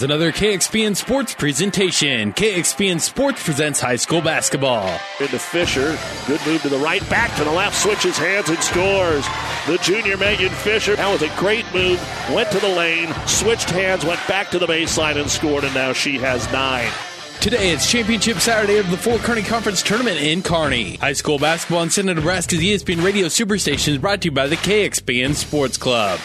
[0.00, 2.32] Another KXPN Sports presentation.
[2.32, 4.96] KXPN Sports presents high school basketball.
[5.18, 5.98] Into Fisher.
[6.28, 9.26] Good move to the right, back to the left, switches hands and scores.
[9.66, 10.94] The junior Megan Fisher.
[10.94, 12.00] That was a great move.
[12.32, 15.92] Went to the lane, switched hands, went back to the baseline and scored, and now
[15.92, 16.92] she has nine.
[17.40, 20.94] Today it's Championship Saturday of the Fort Kearney Conference Tournament in Kearney.
[20.98, 24.54] High school basketball in Central Nebraska's ESPN Radio Superstation is brought to you by the
[24.58, 26.20] KXPN Sports Club.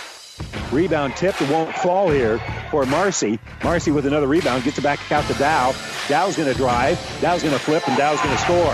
[0.72, 2.40] Rebound tipped won't fall here
[2.72, 3.40] for Marcy.
[3.64, 5.76] Marcy with another rebound gets it back out to Dow.
[6.08, 7.00] Dow's going to drive.
[7.22, 8.74] Dow's going to flip, and Dow's going to score.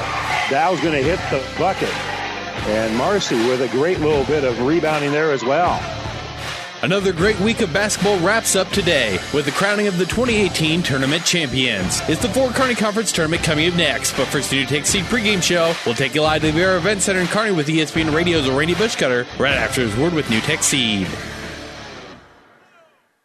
[0.49, 1.93] Dow's going to hit the bucket.
[2.67, 5.81] And Marcy with a great little bit of rebounding there as well.
[6.81, 11.25] Another great week of basketball wraps up today with the crowning of the 2018 tournament
[11.25, 11.99] champions.
[12.07, 15.43] It's the Fort Kearney Conference Tournament coming up next, but first, the NuTech Seed pregame
[15.43, 15.73] show.
[15.85, 18.75] We'll take you live to the Viaero Event Center in Kearney with ESPN Radio's Randy
[18.75, 21.09] Bushcutter right after his word with NuTech Seed.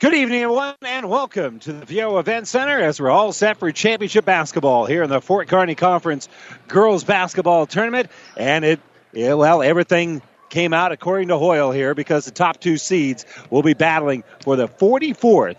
[0.00, 3.72] Good evening, everyone, and welcome to the Viaero Event Center as we're all set for
[3.72, 6.28] championship basketball here in the Fort Kearney Conference
[6.68, 8.08] Girls Basketball Tournament.
[8.36, 8.80] And it,
[9.12, 13.64] yeah, well, everything came out according to Hoyle here because the top two seeds will
[13.64, 15.56] be battling for the 44th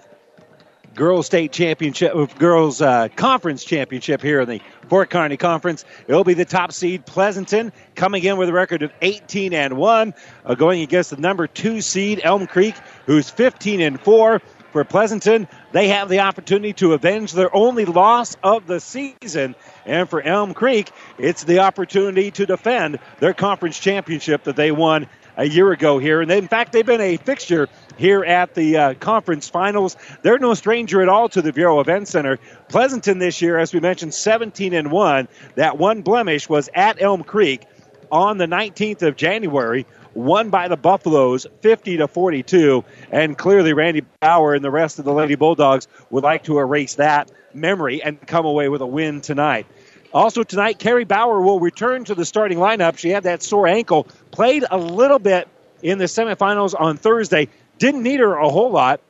[0.96, 5.86] Girls State Championship, uh, Girls uh, Conference Championship here in the Fort Kearney Conference.
[6.08, 10.14] It'll be the top seed Pleasanton coming in with a record of 18 and one,
[10.46, 14.42] uh, going against the number two seed Elm Creek, who's 15 and four.
[14.72, 19.56] For Pleasanton, they have the opportunity to avenge their only loss of the season.
[19.86, 25.08] And for Elm Creek, it's the opportunity to defend their conference championship that they won
[25.40, 26.22] a year ago here.
[26.22, 29.96] And in fact, they've been a fixture here at the uh, conference finals.
[30.22, 32.38] They're no stranger at all to the Viaero Event Center.
[32.68, 35.28] Pleasanton this year, as we mentioned, 17 and 1.
[35.56, 37.66] That one blemish was at Elm Creek
[38.12, 44.04] on the 19th of January won by the Buffaloes 50 to 42 and clearly Randy
[44.20, 48.20] Bauer and the rest of the Lady Bulldogs would like to erase that memory and
[48.26, 49.66] come away with a win tonight.
[50.14, 52.98] Also tonight, Carrie Bauer will return to the starting lineup.
[52.98, 55.48] She had that sore ankle, played a little bit
[55.84, 59.02] in the semifinals on Thursday, didn't need her a whole lot.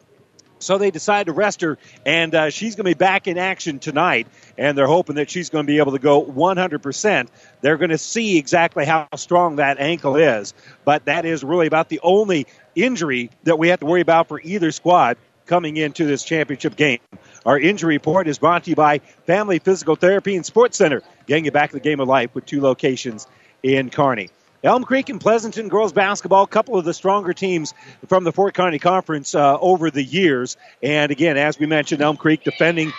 [0.61, 3.79] So they decided to rest her, and uh, she's going to be back in action
[3.79, 4.27] tonight.
[4.57, 7.29] And they're hoping that she's going to be able to go 100%.
[7.61, 10.53] They're going to see exactly how strong that ankle is.
[10.85, 14.39] But that is really about the only injury that we have to worry about for
[14.41, 16.99] either squad coming into this championship game.
[17.45, 21.45] Our injury report is brought to you by Family Physical Therapy and Sports Center, getting
[21.45, 23.27] you back to the game of life with two locations
[23.63, 24.29] in Kearney.
[24.63, 27.73] Elm Creek and Pleasanton girls basketball, a couple of the stronger teams
[28.07, 30.57] from the Fort Kearney Conference uh, over the years.
[30.83, 32.91] And again, as we mentioned, Elm Creek defending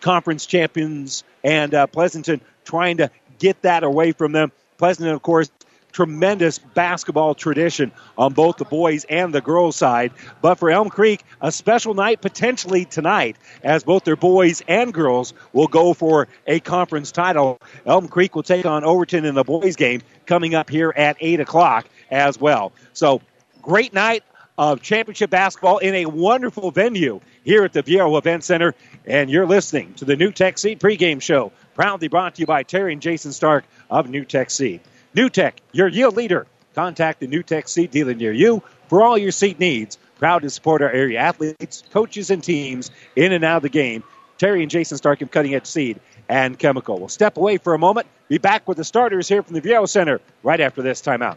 [0.00, 4.52] conference champions and uh, Pleasanton trying to get that away from them.
[4.76, 5.50] Pleasanton, of course,
[5.92, 10.12] tremendous basketball tradition on both the boys and the girls side.
[10.40, 15.34] But for Elm Creek, a special night potentially tonight as both their boys and girls
[15.52, 17.58] will go for a conference title.
[17.86, 21.40] Elm Creek will take on Overton in the boys game coming up here at 8
[21.40, 22.72] o'clock as well.
[22.92, 23.20] So
[23.62, 24.22] great night
[24.56, 28.74] of championship basketball in a wonderful venue here at the Viaero Event Center.
[29.06, 32.92] And you're listening to the NuTech Seed pregame show, proudly brought to you by Terry
[32.92, 34.80] and Jason Stark of NuTech Seed.
[35.14, 36.48] NuTech, your yield leader.
[36.74, 39.96] Contact the NuTech Seed dealer near you for all your seed needs.
[40.18, 44.02] Proud to support our area athletes, coaches, and teams in and out of the game.
[44.38, 46.98] Terry and Jason Stark of Cutting Edge Seed and Chemical.
[46.98, 48.08] We'll step away for a moment.
[48.26, 51.36] Be back with the starters here from the Viaero Center right after this timeout.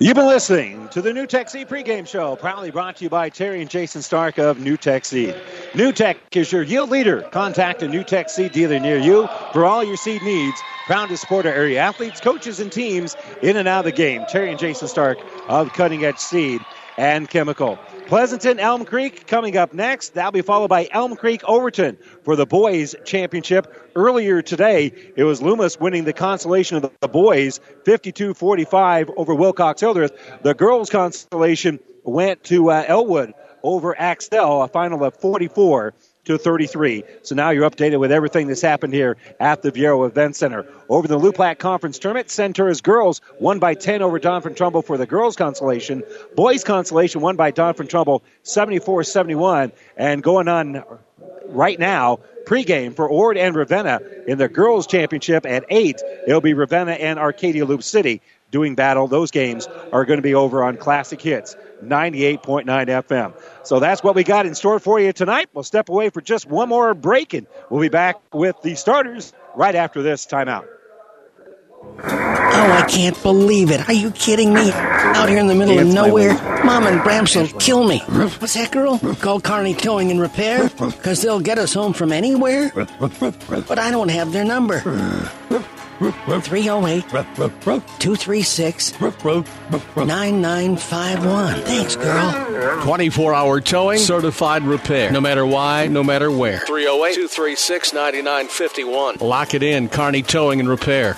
[0.00, 3.60] You've been listening to the NuTech Seed pregame show, proudly brought to you by Terry
[3.60, 5.34] and Jason Stark of NuTech Seed.
[5.72, 7.22] NuTech is your yield leader.
[7.22, 10.62] Contact a NuTech Seed dealer near you for all your seed needs.
[10.86, 14.24] Proud to support our area athletes, coaches, and teams in and out of the game.
[14.28, 15.18] Terry and Jason Stark
[15.48, 16.60] of Cutting Edge Seed
[16.96, 17.76] and Chemical.
[18.08, 20.14] Pleasanton Elm Creek coming up next.
[20.14, 23.92] That'll be followed by Elm Creek Overton for the boys championship.
[23.94, 30.12] Earlier today, it was Loomis winning the consolation of the boys 52-45 over Wilcox Hildreth.
[30.40, 35.92] The girls consolation went to uh, Elwood over Axtell, a final of 44
[36.28, 37.04] to 33.
[37.22, 40.66] So now you're updated with everything that's happened here at the Viaero Event Center.
[40.90, 45.06] Over the LUPLAC Conference Tournament, Centura's girls won by 10 over Doniphan Trumbull for the
[45.06, 46.02] girls' consolation.
[46.36, 49.72] Boys' consolation won by Doniphan Trumbull 74-71.
[49.96, 50.84] And going on
[51.46, 56.00] right now, pregame for Ord and Ravenna in the girls' championship at 8.
[56.26, 59.06] It'll be Ravenna and Arcadia Loop City doing battle.
[59.08, 63.34] Those games are going to be over on Classic Hits 98.9 FM.
[63.62, 65.48] So that's what we got in store for you tonight.
[65.52, 69.32] We'll step away for just one more break and we'll be back with the starters
[69.54, 70.66] right after this timeout.
[71.80, 73.88] Oh, I can't believe it.
[73.88, 74.70] Are you kidding me?
[74.72, 76.34] Out here in the middle of nowhere,
[76.64, 78.00] Mom and Bramps will kill me.
[78.00, 78.98] What's that, girl?
[79.20, 80.68] Call Kearney Towing and Repair?
[80.68, 82.72] Because they'll get us home from anywhere?
[82.74, 84.80] But I don't have their number.
[85.98, 87.02] 308
[87.98, 91.54] 236 9951.
[91.62, 92.82] Thanks, girl.
[92.82, 95.10] 24 hour towing, certified repair.
[95.10, 96.60] No matter why, no matter where.
[96.60, 99.16] 308 236 9951.
[99.20, 101.16] Lock it in, Kearney Towing and Repair.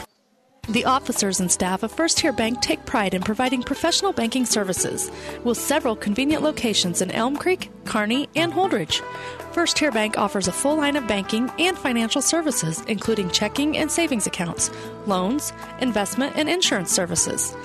[0.69, 5.11] The officers and staff of First Tier Bank take pride in providing professional banking services
[5.43, 9.03] with several convenient locations in Elm Creek, Kearney, and Holdrege.
[9.52, 13.91] First Tier Bank offers a full line of banking and financial services, including checking and
[13.91, 14.70] savings accounts,
[15.06, 17.56] loans, investment, and insurance services,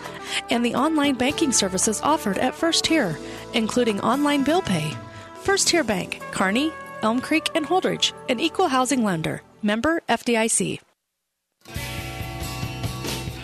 [0.49, 3.19] and the online banking services offered at First Tier,
[3.53, 4.97] including online bill pay.
[5.43, 6.71] First Tier Bank, Kearney,
[7.03, 9.43] Elm Creek, and Holdrege, an equal housing lender.
[9.61, 10.79] Member FDIC.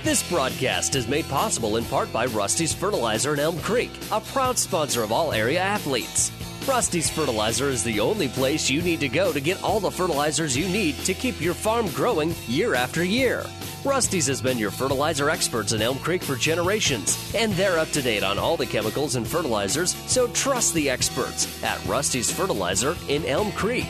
[0.03, 4.57] This broadcast is made possible in part by Rusty's Fertilizer in Elm Creek, a proud
[4.57, 6.31] sponsor of all area athletes.
[6.67, 10.55] Rusty's Fertilizer is the only place you need to go to get all the fertilizers
[10.55, 13.43] you need to keep your farm growing year after year.
[13.83, 18.01] Rusty's has been your fertilizer experts in Elm Creek for generations, and they're up to
[18.01, 23.25] date on all the chemicals and fertilizers, so trust the experts at Rusty's Fertilizer in
[23.25, 23.89] Elm Creek.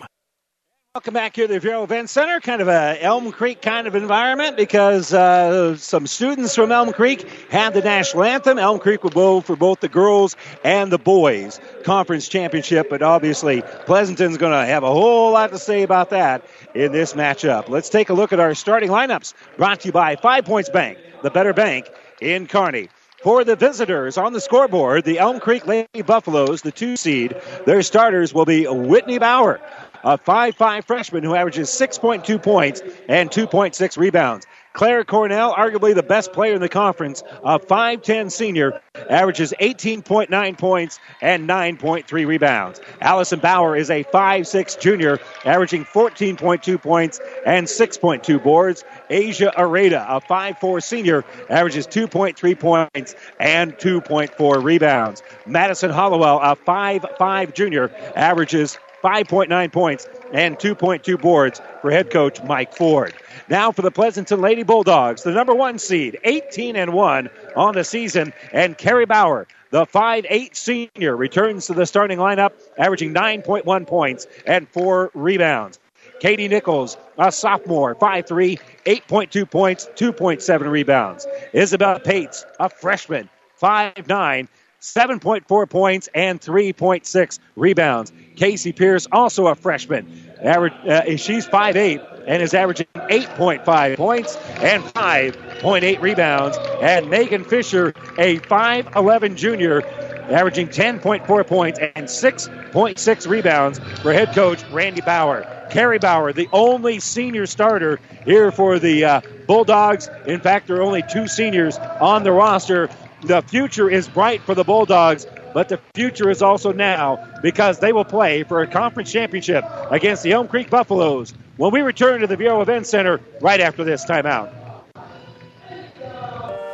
[0.93, 2.41] Welcome back here to the Viaero Event Center.
[2.41, 7.25] Kind of a Elm Creek kind of environment because uh, some students from Elm Creek
[7.49, 8.59] had the national anthem.
[8.59, 13.61] Elm Creek will go for both the girls and the boys conference championship, but obviously
[13.85, 16.45] Pleasanton's going to have a whole lot to say about that
[16.75, 17.69] in this matchup.
[17.69, 19.33] Let's take a look at our starting lineups.
[19.55, 22.89] Brought to you by Five Points Bank, the better bank in Kearney.
[23.23, 27.83] For the visitors on the scoreboard, the Elm Creek Lady Buffaloes, the two seed, their
[27.83, 29.61] starters will be Whitney Bauer,
[30.03, 34.45] a 5'5 freshman who averages 6.2 points and 2.6 rebounds.
[34.73, 38.79] Claire Cornell, arguably the best player in the conference, a 5'10 senior,
[39.09, 42.79] averages 18.9 points and 9.3 rebounds.
[43.01, 48.85] Allison Bauer is a 5'6 junior, averaging 14.2 points and 6.2 boards.
[49.09, 55.21] Asia Areda, a 5'4 senior, averages 2.3 points and 2.4 rebounds.
[55.45, 62.73] Madison Hollowell, a 5'5 junior, averages 5.9 points and 2.2 boards for head coach Mike
[62.73, 63.13] Ford.
[63.49, 67.83] Now for the Pleasanton Lady Bulldogs, the number one seed, 18 and 1 on the
[67.83, 74.27] season, and Carrie Bauer, the 5'8 senior, returns to the starting lineup, averaging 9.1 points
[74.45, 75.79] and four rebounds.
[76.19, 81.25] Katie Nichols, a sophomore, 5'3, 8.2 points, 2.7 rebounds.
[81.51, 83.27] Isabel Pates, a freshman,
[83.59, 84.47] 5'9,
[84.81, 88.11] 7.4 points and 3.6 rebounds.
[88.35, 90.07] Casey Pierce, also a freshman.
[90.41, 96.57] Average, uh, she's 5'8 and is averaging 8.5 points and 5.8 rebounds.
[96.81, 99.83] And Megan Fisher, a 5'11 junior,
[100.31, 105.45] averaging 10.4 points and 6.6 rebounds for head coach Randy Bauer.
[105.69, 110.09] Carrie Bauer, the only senior starter here for the uh, Bulldogs.
[110.25, 112.89] In fact, there are only two seniors on the roster.
[113.23, 117.93] The future is bright for the Bulldogs, but the future is also now because they
[117.93, 122.27] will play for a conference championship against the Elm Creek Buffaloes when we return to
[122.27, 124.51] the Viaero Event Center right after this timeout.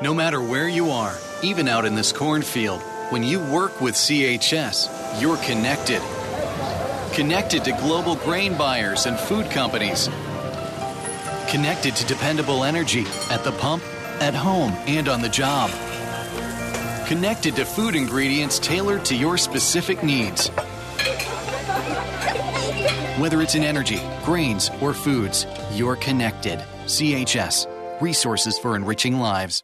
[0.02, 5.22] No matter where you are, even out in this cornfield, when you work with CHS,
[5.22, 6.02] you're connected.
[7.14, 10.08] Connected to global grain buyers and food companies.
[11.50, 13.84] Connected to dependable energy at the pump,
[14.22, 15.72] at home, and on the job.
[17.08, 20.50] Connected to food ingredients tailored to your specific needs.
[23.18, 26.60] Whether it's in energy, grains, or foods, you're connected.
[26.86, 29.64] CHS, resources for enriching lives.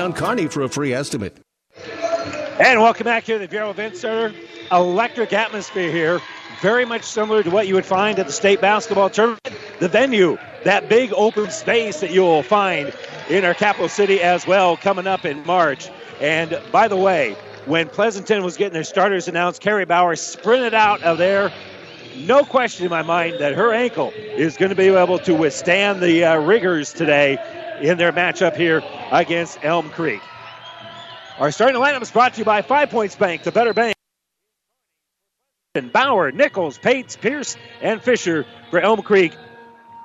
[0.09, 1.37] Kearney for a free estimate.
[2.59, 4.33] And welcome back here to the Viaero Event Center.
[4.71, 6.19] Electric atmosphere here,
[6.61, 9.47] very much similar to what you would find at the state basketball tournament.
[9.79, 12.93] The venue, that big open space that you will find
[13.29, 15.89] in our capital city as well, coming up in March.
[16.19, 21.03] And by the way, when Pleasanton was getting their starters announced, Carrie Bauer sprinted out
[21.03, 21.51] of there.
[22.17, 26.01] No question in my mind that her ankle is going to be able to withstand
[26.01, 27.37] the uh, rigors today
[27.81, 30.21] in their matchup here against Elm Creek.
[31.39, 33.95] Our starting lineup is brought to you by Five Points Bank, the better bank.
[35.93, 39.33] Bauer, Nichols, Pates, Pierce, and Fisher for Elm Creek.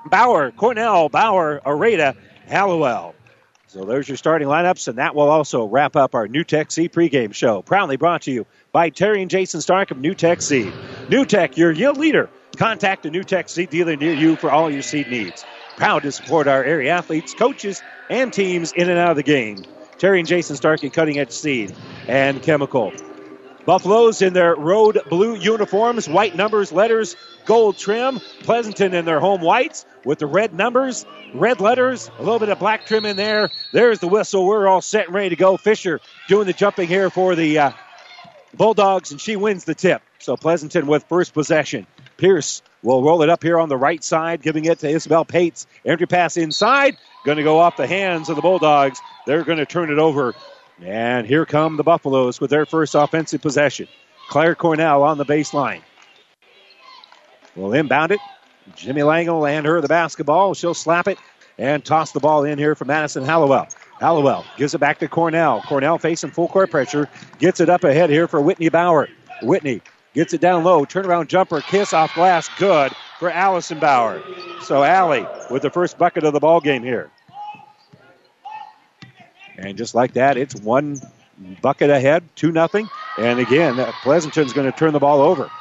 [0.09, 2.15] Bauer, Cornell, Bauer, Areta,
[2.45, 3.13] Hallowell.
[3.67, 7.33] So there's your starting lineups, and that will also wrap up our NuTech Seed pregame
[7.33, 7.61] show.
[7.61, 10.71] Proudly brought to you by Terry and Jason Stark of NuTech Seed.
[11.09, 12.29] NuTech, your yield leader.
[12.55, 15.45] Contact a NuTech Seed dealer near you for all your seed needs.
[15.77, 19.63] Proud to support our area athletes, coaches, and teams in and out of the game.
[19.99, 21.73] Terry and Jason Stark in Cutting Edge Seed
[22.07, 22.91] and Chemical.
[23.65, 27.15] Buffaloes in their road blue uniforms, white numbers, letters,
[27.45, 28.19] gold trim.
[28.39, 31.05] Pleasanton in their home whites with the red numbers,
[31.35, 33.49] red letters, a little bit of black trim in there.
[33.71, 34.47] There's the whistle.
[34.47, 35.57] We're all set and ready to go.
[35.57, 37.71] Fisher doing the jumping here for the uh,
[38.55, 40.01] Bulldogs, and she wins the tip.
[40.17, 41.85] So Pleasanton with first possession.
[42.17, 45.67] Pierce will roll it up here on the right side, giving it to Isabel Pates.
[45.85, 48.99] Entry pass inside, going to go off the hands of the Bulldogs.
[49.25, 50.35] They're going to turn it over.
[50.81, 53.87] And here come the Buffaloes with their first offensive possession.
[54.29, 55.81] Claire Cornell on the baseline.
[57.55, 58.19] Will inbound it.
[58.75, 60.53] Jimmy Lang will hand her the basketball.
[60.53, 61.17] She'll slap it
[61.57, 63.67] and toss the ball in here for Madison Hallowell.
[63.99, 65.61] Hallowell gives it back to Cornell.
[65.61, 67.09] Cornell facing full court pressure.
[67.39, 69.09] Gets it up ahead here for Whitney Bauer.
[69.41, 69.81] Whitney
[70.17, 70.83] gets it down low.
[70.83, 72.49] Turnaround jumper, kiss off glass.
[72.57, 74.23] Good for Allison Bauer.
[74.61, 77.11] So Allie with the first bucket of the ball game here.
[79.59, 80.99] And just like that, it's one
[81.61, 82.89] bucket ahead, 2 nothing.
[83.19, 85.51] And again, Pleasanton's going to turn the ball over.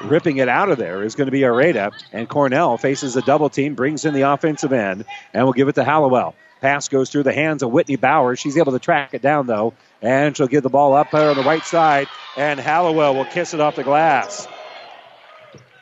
[0.00, 1.92] Ripping it out of there is going to be Areta.
[2.10, 5.74] And Cornell faces a double team, brings in the offensive end, and will give it
[5.74, 6.34] to Hallowell.
[6.62, 8.36] Pass goes through the hands of Whitney Bauer.
[8.36, 9.74] She's able to track it down, though.
[10.04, 12.10] And she'll give the ball up there on the right side.
[12.36, 14.46] And Hallowell will kiss it off the glass.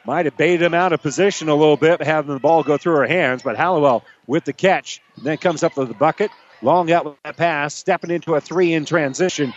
[0.05, 2.97] might have baited him out of position a little bit, having the ball go through
[2.97, 3.45] her hands.
[3.45, 6.33] But Halliwell with the catch, then comes up with the bucket.
[6.63, 9.55] Long out with that pass, stepping into a three in transition.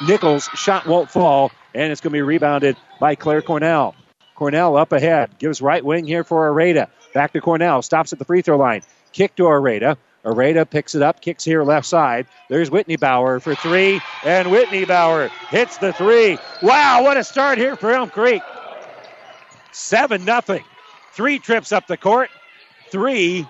[0.00, 3.96] Nichols' shot won't fall, and it's going to be rebounded by Claire Cornell.
[4.36, 6.88] Cornell up ahead, gives right wing here for Areta.
[7.14, 8.82] Back to Cornell, stops at the free throw line.
[9.12, 9.96] Kick to Areta.
[10.26, 12.26] Areta picks it up, kicks here left side.
[12.50, 16.36] There's Whitney Bauer for three, and Whitney Bauer hits the three.
[16.62, 18.42] Wow, what a start here for Elm Creek.
[19.70, 20.64] 7 nothing.
[21.12, 22.28] Three trips up the court,
[22.90, 23.46] three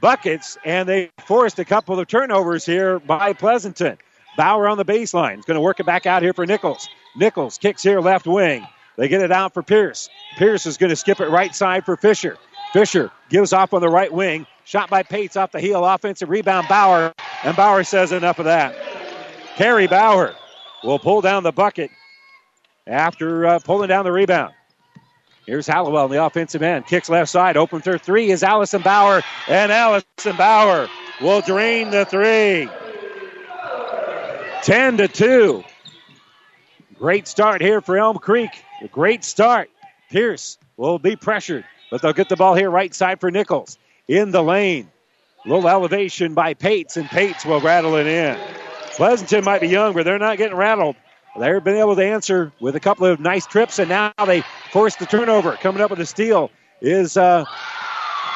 [0.00, 3.98] buckets, and they forced a couple of turnovers here by Pleasanton.
[4.36, 6.88] Bauer on the baseline is going to work it back out here for Nichols.
[7.16, 8.66] Nichols kicks here left wing.
[8.96, 10.08] They get it out for Pierce.
[10.36, 12.36] Pierce is going to skip it right side for Fisher.
[12.74, 14.48] Fisher gives off on the right wing.
[14.64, 15.84] Shot by Pates off the heel.
[15.84, 17.14] Offensive rebound, Bauer.
[17.44, 18.74] And Bauer says enough of that.
[19.54, 20.34] Carrie Bauer
[20.82, 21.92] will pull down the bucket
[22.88, 24.54] after uh, pulling down the rebound.
[25.46, 26.88] Here's Halliwell the offensive end.
[26.88, 27.56] Kicks left side.
[27.56, 29.22] Open for three is Allison Bauer.
[29.46, 30.88] And Allison Bauer
[31.20, 32.68] will drain the three.
[34.64, 35.62] 10 to 2.
[36.98, 38.50] Great start here for Elm Creek.
[38.82, 39.70] A great start.
[40.10, 43.78] Pierce will be pressured, but they'll get the ball here right side for Nichols.
[44.08, 44.90] In the lane.
[45.46, 48.36] Little elevation by Pates, and Pates will rattle it in.
[48.96, 50.96] Pleasanton might be young, but they're not getting rattled.
[51.38, 54.40] They've been able to answer with a couple of nice trips, and now they
[54.72, 55.52] force the turnover.
[55.58, 57.44] Coming up with a steal is uh,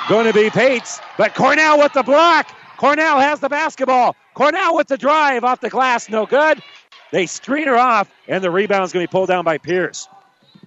[0.08, 2.54] going to be Pates, but Cornell with the block.
[2.76, 4.14] Cornell has the basketball.
[4.34, 6.62] Cornell with the drive off the glass, no good.
[7.10, 10.06] They screen her off, and the rebound is going to be pulled down by Pierce.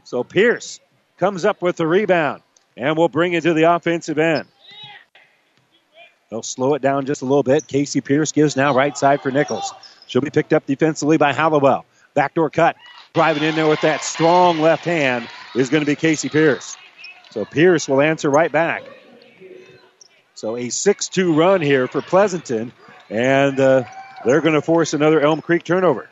[0.03, 0.81] So Pierce
[1.17, 2.41] comes up with the rebound,
[2.78, 4.48] and we'll bring it to the offensive end.
[6.30, 7.68] They'll slow it down just a little bit.
[7.68, 9.74] Casey Pierce gives now right side for Nichols.
[10.08, 11.86] She'll be picked up defensively by Halliwell.
[12.13, 12.75] Backdoor cut.
[13.13, 16.78] Driving in there with that strong left hand is going to be Casey Pierce.
[17.32, 18.84] So Pierce will answer right back.
[20.34, 22.72] So a 6 2 run here for Pleasanton,
[23.10, 23.84] and uh,
[24.25, 26.10] they're going to force another Elm Creek turnover.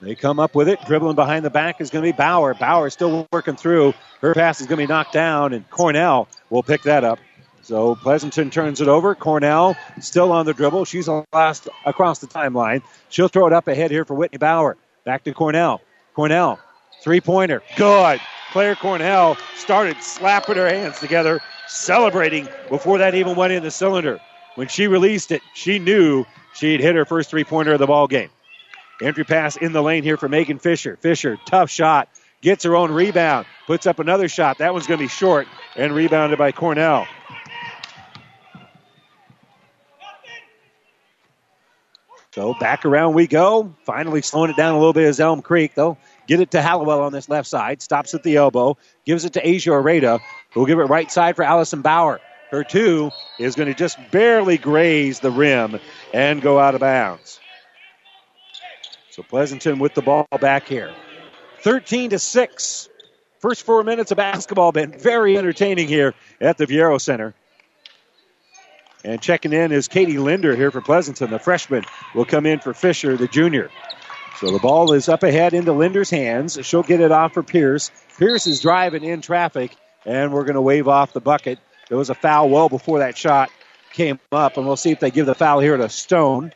[0.00, 0.80] They come up with it.
[0.86, 2.54] Dribbling behind the back is going to be Bauer.
[2.54, 3.94] Bauer still working through.
[4.20, 7.18] Her pass is going to be knocked down, and Cornell will pick that up.
[7.62, 9.14] So Pleasanton turns it over.
[9.14, 10.84] Cornell still on the dribble.
[10.84, 12.82] She's last across the timeline.
[13.08, 14.76] She'll throw it up ahead here for Whitney Bauer.
[15.04, 15.82] Back to Cornell.
[16.14, 16.58] Cornell,
[17.02, 17.62] three pointer.
[17.76, 18.20] Good.
[18.52, 24.18] Claire Cornell started slapping her hands together, celebrating before that even went in the cylinder.
[24.54, 26.24] When she released it, she knew
[26.54, 28.30] she'd hit her first three pointer of the ball game.
[29.00, 30.96] Entry pass in the lane here for Megan Fisher.
[31.00, 32.08] Fisher, tough shot,
[32.40, 34.58] gets her own rebound, puts up another shot.
[34.58, 37.06] That one's going to be short and rebounded by Cornell.
[42.38, 43.74] So back around we go.
[43.82, 45.74] Finally slowing it down a little bit is Elm Creek.
[45.74, 47.82] They'll get it to Halliwell on this left side.
[47.82, 48.76] Stops at the elbow.
[49.04, 50.20] Gives it to Asia Areta,
[50.52, 52.20] who'll give it right side for Allison Bauer.
[52.50, 55.80] Her two is going to just barely graze the rim
[56.14, 57.40] and go out of bounds.
[59.18, 60.94] So Pleasanton with the ball back here.
[61.62, 62.88] 13 to 6.
[63.40, 67.34] First four minutes of basketball been very entertaining here at the Viaero Center.
[69.02, 71.30] And checking in is Katie Linder here for Pleasanton.
[71.30, 73.72] The freshman will come in for Fisher, the junior.
[74.36, 76.56] So the ball is up ahead into Linder's hands.
[76.64, 77.90] She'll get it off for Pierce.
[78.18, 79.74] Pierce is driving in traffic,
[80.06, 81.58] and we're going to wave off the bucket.
[81.88, 83.50] There was a foul well before that shot
[83.92, 86.52] came up, and we'll see if they give the foul here to Stone,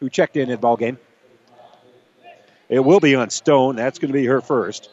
[0.00, 0.96] who checked in the ball game.
[2.68, 3.76] It will be on Stone.
[3.76, 4.88] That's going to be her first.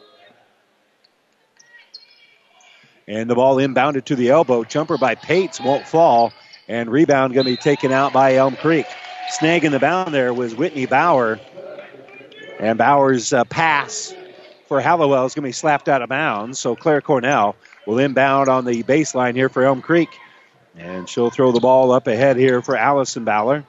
[3.08, 4.64] And the ball inbounded to the elbow.
[4.64, 6.32] Jumper by Pates won't fall.
[6.68, 8.86] And rebound going to be taken out by Elm Creek.
[9.38, 11.40] Snagging the bound there was Whitney Bauer.
[12.60, 14.14] And Bauer's uh, pass
[14.68, 16.58] for Halliwell is going to be slapped out of bounds.
[16.58, 17.56] So Claire Cornell
[17.86, 20.08] will inbound on the baseline here for Elm Creek.
[20.76, 23.64] And she'll throw the ball up ahead here for Allison Bauer.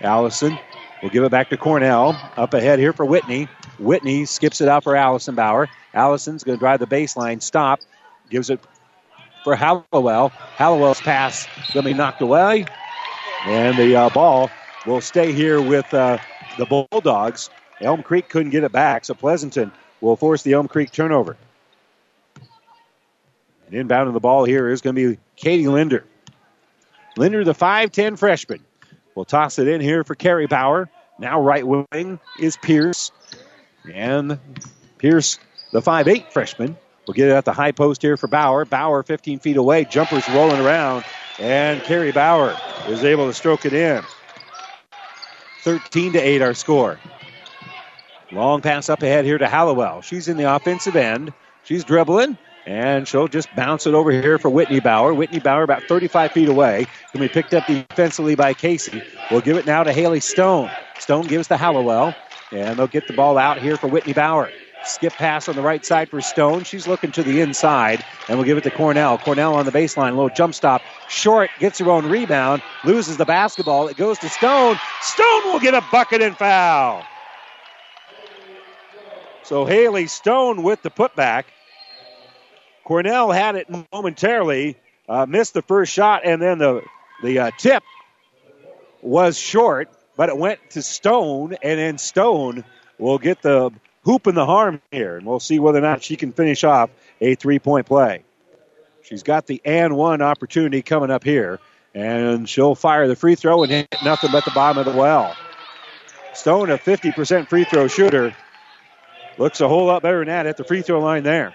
[0.00, 0.58] Allison
[1.02, 2.16] will give it back to Cornell.
[2.36, 3.48] Up ahead here for Whitney.
[3.78, 5.68] Whitney skips it out for Allison Bauer.
[5.94, 7.80] Allison's going to drive the baseline, stop,
[8.30, 8.60] gives it
[9.44, 10.28] for Halliwell.
[10.28, 12.66] Halliwell's pass going to be knocked away.
[13.46, 14.50] And the uh, ball
[14.86, 16.18] will stay here with uh,
[16.58, 17.50] the Bulldogs.
[17.80, 21.36] Elm Creek couldn't get it back, so Pleasanton will force the Elm Creek turnover.
[23.66, 26.04] And inbound of the ball here is going to be Katie Linder.
[27.16, 28.64] Linder, the 5'10 freshman,
[29.18, 30.88] will toss it in here for Carrie Bauer.
[31.18, 33.10] Now right wing is Pierce.
[33.92, 34.38] And
[34.98, 35.40] Pierce,
[35.72, 38.64] the 5'8 freshman, will get it at the high post here for Bauer.
[38.64, 39.84] Bauer 15 feet away.
[39.84, 41.04] Jumpers rolling around.
[41.40, 44.04] And Carrie Bauer is able to stroke it in.
[45.62, 47.00] 13 to 8 our score.
[48.30, 50.02] Long pass up ahead here to Halliwell.
[50.02, 51.32] She's in the offensive end.
[51.64, 55.14] She's dribbling And she'll just bounce it over here for Whitney Bauer.
[55.14, 56.86] Whitney Bauer about 35 feet away.
[57.12, 59.02] Can be picked up defensively by Casey.
[59.30, 60.70] We'll give it now to Haley Stone.
[60.98, 62.14] Stone gives to Hallowell.
[62.52, 64.50] And they'll get the ball out here for Whitney Bauer.
[64.84, 66.64] Skip pass on the right side for Stone.
[66.64, 69.16] She's looking to the inside, and we'll give it to Cornell.
[69.18, 70.82] Cornell on the baseline, little jump stop.
[71.08, 73.88] Short gets her own rebound, loses the basketball.
[73.88, 74.78] It goes to Stone.
[75.00, 77.02] Stone will get a bucket and foul.
[79.42, 81.44] So Haley Stone with the putback.
[82.88, 84.74] Cornell had it momentarily,
[85.10, 86.82] uh, missed the first shot, and then the
[87.22, 87.82] the uh, tip
[89.02, 92.64] was short, but it went to Stone, and then Stone
[92.98, 93.70] will get the
[94.04, 96.88] hoop in the harm here, and we'll see whether or not she can finish off
[97.20, 98.24] a three point play.
[99.02, 101.60] She's got the and one opportunity coming up here,
[101.94, 105.36] and she'll fire the free throw and hit nothing but the bottom of the well.
[106.32, 108.32] Stone, a 50% free throw shooter,
[109.36, 111.54] looks a whole lot better than that at the free throw line there.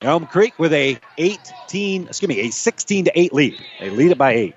[0.00, 3.60] Elm Creek with a 18, excuse me, a 16 to 8 lead.
[3.80, 4.54] They lead it by 8.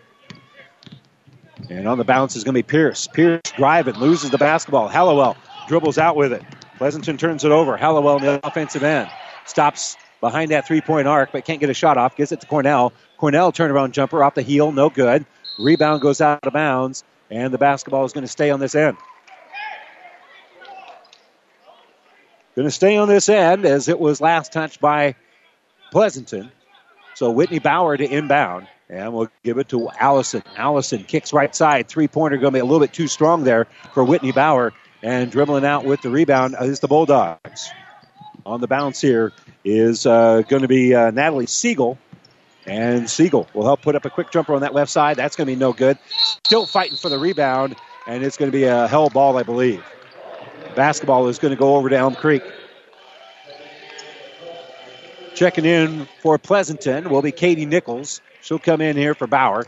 [1.69, 3.07] And on the bounce is going to be Pierce.
[3.07, 4.87] Pierce driving, loses the basketball.
[4.87, 5.35] Hallowell
[5.67, 6.43] dribbles out with it.
[6.77, 7.75] Pleasanton turns it over.
[7.75, 9.09] Hallowell in the offensive end.
[9.45, 12.15] Stops behind that three point arc, but can't get a shot off.
[12.15, 12.93] Gives it to Cornell.
[13.17, 15.25] Cornell turnaround jumper off the heel, no good.
[15.57, 18.95] Rebound goes out of bounds, and the basketball is going to stay on this end.
[22.55, 25.15] Going to stay on this end as it was last touched by
[25.91, 26.51] Pleasanton.
[27.15, 28.67] So Whitney Bauer to inbound.
[28.89, 30.43] And we'll give it to Allison.
[30.57, 31.87] Allison kicks right side.
[31.87, 34.73] Three pointer going to be a little bit too strong there for Whitney Bauer.
[35.01, 37.71] And dribbling out with the rebound is the Bulldogs.
[38.45, 39.31] On the bounce here
[39.63, 41.97] is uh, going to be uh, Natalie Siegel.
[42.65, 45.15] And Siegel will help put up a quick jumper on that left side.
[45.17, 45.97] That's going to be no good.
[46.45, 47.75] Still fighting for the rebound.
[48.07, 49.83] And it's going to be a hell ball, I believe.
[50.75, 52.43] Basketball is going to go over to Elm Creek.
[55.41, 58.21] Checking in for Pleasanton will be Katie Nichols.
[58.43, 59.65] She'll come in here for Bauer.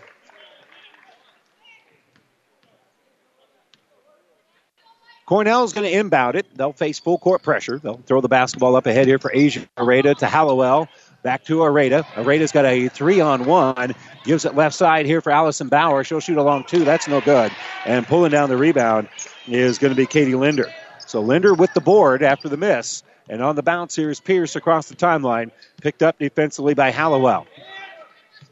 [5.25, 6.45] Cornell's going to inbound it.
[6.55, 7.79] They'll face full court pressure.
[7.79, 10.89] They'll throw the basketball up ahead here for Asia Areda to Hallowell.
[11.23, 12.03] Back to Areda.
[12.13, 13.95] Areda's got a three on one.
[14.25, 16.03] Gives it left side here for Allison Bauer.
[16.03, 16.85] She'll shoot along two.
[16.85, 17.51] That's no good.
[17.87, 19.09] And pulling down the rebound
[19.47, 20.71] is going to be Katie Linder.
[21.07, 23.01] So Linder with the board after the miss.
[23.29, 25.51] And on the bounce here is Pierce across the timeline.
[25.81, 27.47] Picked up defensively by Hallowell.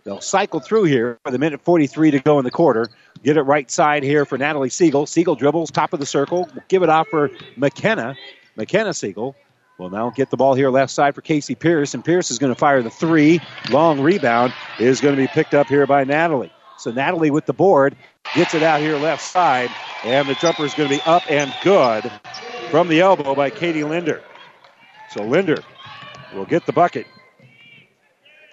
[0.03, 2.89] They'll cycle through here with a minute 43 to go in the quarter.
[3.23, 5.05] Get it right side here for Natalie Siegel.
[5.05, 6.49] Siegel dribbles top of the circle.
[6.69, 8.15] Give it off for McKenna.
[8.55, 9.35] McKenna Siegel
[9.77, 11.93] will now get the ball here left side for Casey Pierce.
[11.93, 13.41] And Pierce is going to fire the three.
[13.69, 16.51] Long rebound is going to be picked up here by Natalie.
[16.77, 17.95] So Natalie with the board
[18.33, 19.69] gets it out here left side.
[20.03, 22.11] And the jumper is going to be up and good
[22.71, 24.23] from the elbow by Katie Linder.
[25.11, 25.61] So Linder
[26.33, 27.05] will get the bucket.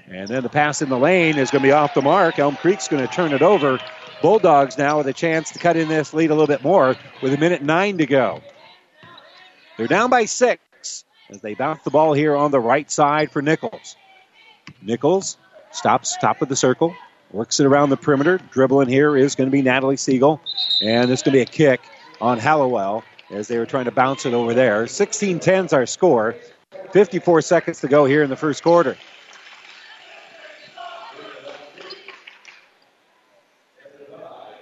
[0.09, 2.39] And then the pass in the lane is going to be off the mark.
[2.39, 3.79] Elm Creek's going to turn it over.
[4.23, 7.33] Bulldogs now with a chance to cut in this lead a little bit more with
[7.33, 8.41] a minute nine to go.
[9.77, 13.43] They're down by six as they bounce the ball here on the right side for
[13.43, 13.97] Nichols.
[14.83, 15.37] Nichols
[15.71, 16.95] stops top of the circle,
[17.31, 18.41] works it around the perimeter.
[18.51, 20.41] Dribbling here is going to be Natalie Siegel.
[20.83, 21.81] And it's going to be a kick
[22.21, 24.87] on Hallowell as they were trying to bounce it over there.
[24.87, 26.37] 16 10's our score.
[26.93, 28.97] 54 seconds to go here in the first quarter.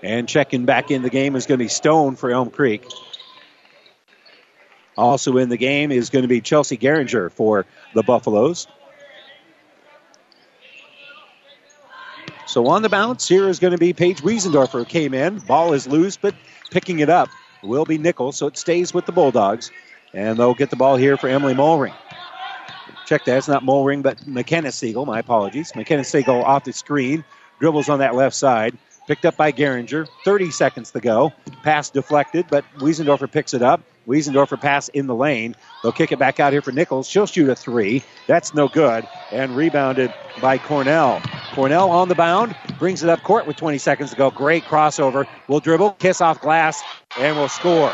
[0.03, 2.85] And checking back in the game is going to be Stone for Elm Creek.
[4.97, 8.67] Also in the game is going to be Chelsea Geringer for the Buffaloes.
[12.47, 15.41] So on the bounce here is going to be Paige Wiesendorfer came in.
[15.41, 16.35] Ball is loose, but
[16.71, 17.29] picking it up
[17.63, 19.71] will be Nichols, so it stays with the Bulldogs.
[20.15, 21.95] And they'll get the ball here for Emily Mulring.
[23.05, 23.39] Check that.
[23.39, 25.07] It's not Mulring, but McKenna Siegel.
[25.07, 25.75] My apologies.
[25.75, 27.25] McKenna Siegel off the screen.
[27.61, 28.79] Dribbles on that left side.
[29.07, 30.07] Picked up by Geringer.
[30.25, 31.33] 30 seconds to go.
[31.63, 33.81] Pass deflected, but Wiesendorfer picks it up.
[34.07, 35.57] Wiesendorfer pass in the lane.
[35.83, 37.09] They'll kick it back out here for Nichols.
[37.09, 38.03] She'll shoot a three.
[38.27, 39.09] That's no good.
[39.33, 41.23] And rebounded by Cornell.
[41.51, 42.55] Cornell on the bound.
[42.79, 44.31] Brings it up court with 20 seconds to go.
[44.31, 45.27] Great crossover.
[45.49, 46.83] Will dribble, kiss off glass,
[47.19, 47.93] and will score.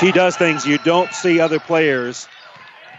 [0.00, 2.28] She does things you don't see other players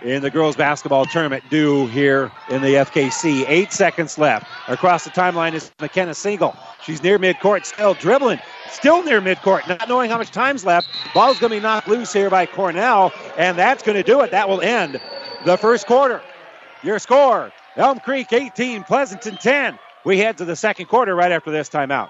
[0.06, 3.46] in the girls basketball tournament do here in the FKC.
[3.48, 4.46] Eight seconds left.
[4.70, 6.56] Across the timeline is McKenna Siegel.
[6.84, 10.88] She's near midcourt, still dribbling, still near midcourt, not knowing how much time's left.
[11.14, 14.32] Ball's going to be knocked loose here by Cornell, and that's going to do it.
[14.32, 15.00] That will end
[15.46, 16.22] the first quarter.
[16.84, 19.80] Your score Elm Creek 18, Pleasanton 10.
[20.06, 22.10] We head to the second quarter right after this timeout.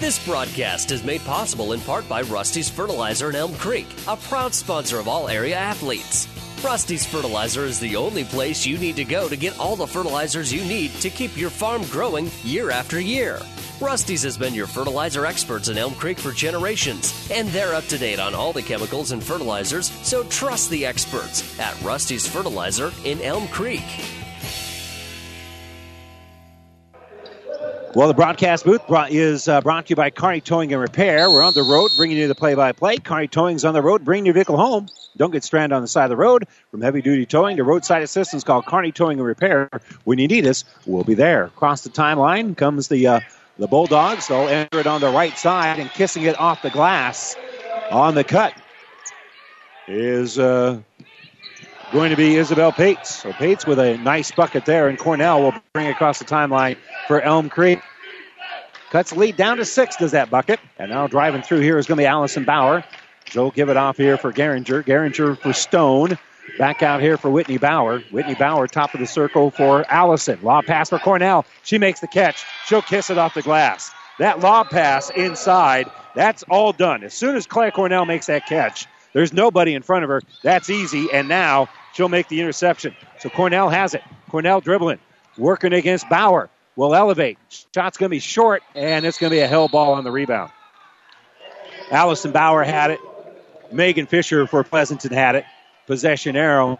[0.00, 4.54] This broadcast is made possible in part by Rusty's Fertilizer in Elm Creek, a proud
[4.54, 6.26] sponsor of all area athletes.
[6.64, 10.50] Rusty's Fertilizer is the only place you need to go to get all the fertilizers
[10.50, 13.40] you need to keep your farm growing year after year.
[13.78, 17.98] Rusty's has been your fertilizer experts in Elm Creek for generations, and they're up to
[17.98, 23.20] date on all the chemicals and fertilizers, so trust the experts at Rusty's Fertilizer in
[23.20, 23.84] Elm Creek.
[27.92, 31.28] Well, the broadcast booth brought, is uh, brought to you by Kearney Towing and Repair.
[31.28, 32.98] We're on the road bringing you the play-by-play.
[32.98, 34.86] Kearney Towing's on the road, bringing your vehicle home.
[35.16, 36.46] Don't get stranded on the side of the road.
[36.70, 39.68] From heavy-duty towing to roadside assistance, call Kearney Towing and Repair.
[40.04, 41.46] When you need us, we'll be there.
[41.46, 43.20] Across the timeline comes the uh,
[43.58, 44.28] the Bulldogs.
[44.28, 47.34] They'll enter it on the right side and kissing it off the glass
[47.90, 48.54] on the cut
[49.90, 50.80] is uh,
[51.92, 53.16] going to be Isabel Pates.
[53.22, 56.76] So Pates with a nice bucket there, and Cornell will bring across the timeline
[57.06, 57.80] for Elm Creek.
[58.90, 60.60] Cuts lead down to six, does that bucket.
[60.78, 62.84] And now driving through here is going to be Allison Bauer.
[63.26, 64.84] She'll give it off here for Geringer.
[64.84, 66.18] Geringer for Stone.
[66.58, 68.00] Back out here for Whitney Bauer.
[68.10, 70.40] Whitney Bauer, top of the circle for Allison.
[70.42, 71.44] Lob pass for Cornell.
[71.62, 72.44] She makes the catch.
[72.66, 73.92] She'll kiss it off the glass.
[74.18, 77.04] That lob pass inside, that's all done.
[77.04, 80.20] As soon as Claire Cornell makes that catch, there's nobody in front of her.
[80.42, 81.06] That's easy.
[81.12, 82.94] And now she'll make the interception.
[83.18, 84.02] So Cornell has it.
[84.30, 84.98] Cornell dribbling,
[85.36, 86.50] working against Bauer.
[86.76, 87.36] Will elevate.
[87.74, 90.10] Shot's going to be short, and it's going to be a hell ball on the
[90.10, 90.50] rebound.
[91.90, 93.00] Allison Bauer had it.
[93.72, 95.44] Megan Fisher for Pleasanton had it.
[95.86, 96.78] Possession arrow.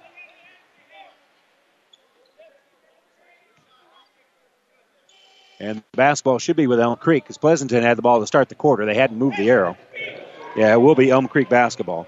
[5.59, 8.49] And the basketball should be with Elm Creek because Pleasanton had the ball to start
[8.49, 8.87] the quarter.
[8.87, 9.77] They hadn't moved the arrow.
[10.57, 12.07] Yeah, it will be Elm Creek basketball.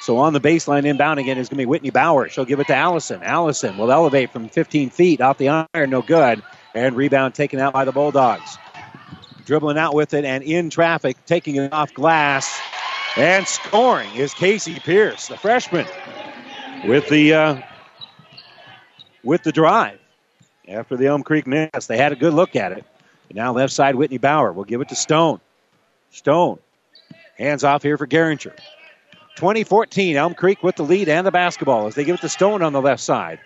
[0.00, 2.30] So on the baseline inbound again is going to be Whitney Bauer.
[2.30, 3.22] She'll give it to Allison.
[3.22, 6.42] Allison will elevate from 15 feet off the iron, no good.
[6.74, 8.56] And rebound taken out by the Bulldogs.
[9.44, 12.58] Dribbling out with it and in traffic, taking it off glass.
[13.16, 15.86] And scoring is Casey Pierce, the freshman,
[16.86, 17.62] with the uh,
[19.24, 19.98] with the drive.
[20.68, 22.84] After the Elm Creek miss, they had a good look at it.
[23.28, 25.40] And now left side, Whitney Bauer will give it to Stone.
[26.12, 26.60] Stone
[27.36, 28.54] hands off here for Geringer.
[29.40, 32.62] 2014, Elm Creek with the lead and the basketball as they give it to Stone
[32.62, 33.38] on the left side.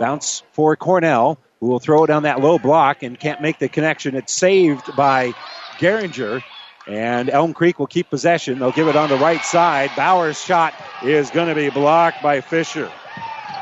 [0.00, 3.68] Bounce for Cornell, who will throw it down that low block and can't make the
[3.68, 4.16] connection.
[4.16, 5.34] It's saved by
[5.78, 6.42] Geringer.
[6.88, 8.58] And Elm Creek will keep possession.
[8.58, 9.90] They'll give it on the right side.
[9.96, 12.90] Bauer's shot is going to be blocked by Fisher.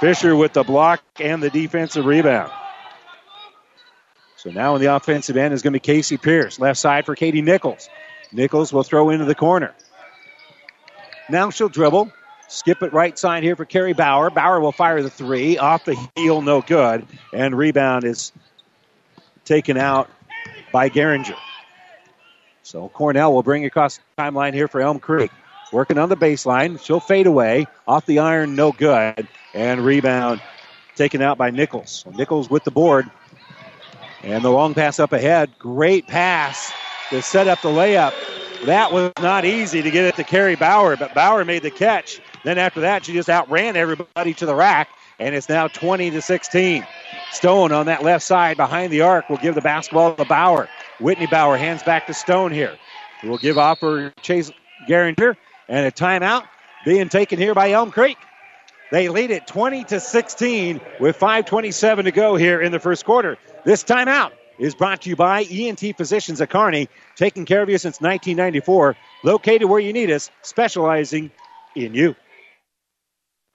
[0.00, 2.50] Fisher with the block and the defensive rebound.
[4.36, 6.58] So now in the offensive end is going to be Casey Pierce.
[6.58, 7.90] Left side for Katie Nichols.
[8.32, 9.74] Nichols will throw into the corner.
[11.28, 12.12] Now she'll dribble.
[12.48, 14.30] Skip it right side here for Carrie Bauer.
[14.30, 15.58] Bauer will fire the three.
[15.58, 17.06] Off the heel, no good.
[17.32, 18.32] And rebound is
[19.44, 20.10] taken out
[20.72, 21.36] by Geringer.
[22.62, 25.30] So Cornell will bring across the timeline here for Elm Creek.
[25.72, 26.82] Working on the baseline.
[26.82, 27.66] She'll fade away.
[27.88, 29.26] Off the iron, no good.
[29.54, 30.40] And rebound
[30.94, 32.04] taken out by Nichols.
[32.14, 33.10] Nichols with the board.
[34.22, 35.58] And the long pass up ahead.
[35.58, 36.72] Great pass
[37.10, 38.12] to set up the layup.
[38.66, 42.20] That was not easy to get it to Carrie Bauer, but Bauer made the catch.
[42.44, 46.22] Then after that, she just outran everybody to the rack, and it's now 20 to
[46.22, 46.86] 16.
[47.30, 50.70] Stone on that left side behind the arc will give the basketball to Bauer.
[50.98, 52.78] Whitney Bauer hands back to Stone here.
[53.22, 54.50] We'll give off for Chase
[54.88, 55.36] Geringer,
[55.68, 56.44] and a timeout
[56.86, 58.16] being taken here by Elm Creek.
[58.90, 63.36] They lead it 20 to 16 with 5:27 to go here in the first quarter.
[63.64, 67.78] This timeout is brought to you by ENT Physicians at Kearney, taking care of you
[67.78, 71.30] since 1994, located where you need us, specializing
[71.74, 72.14] in you.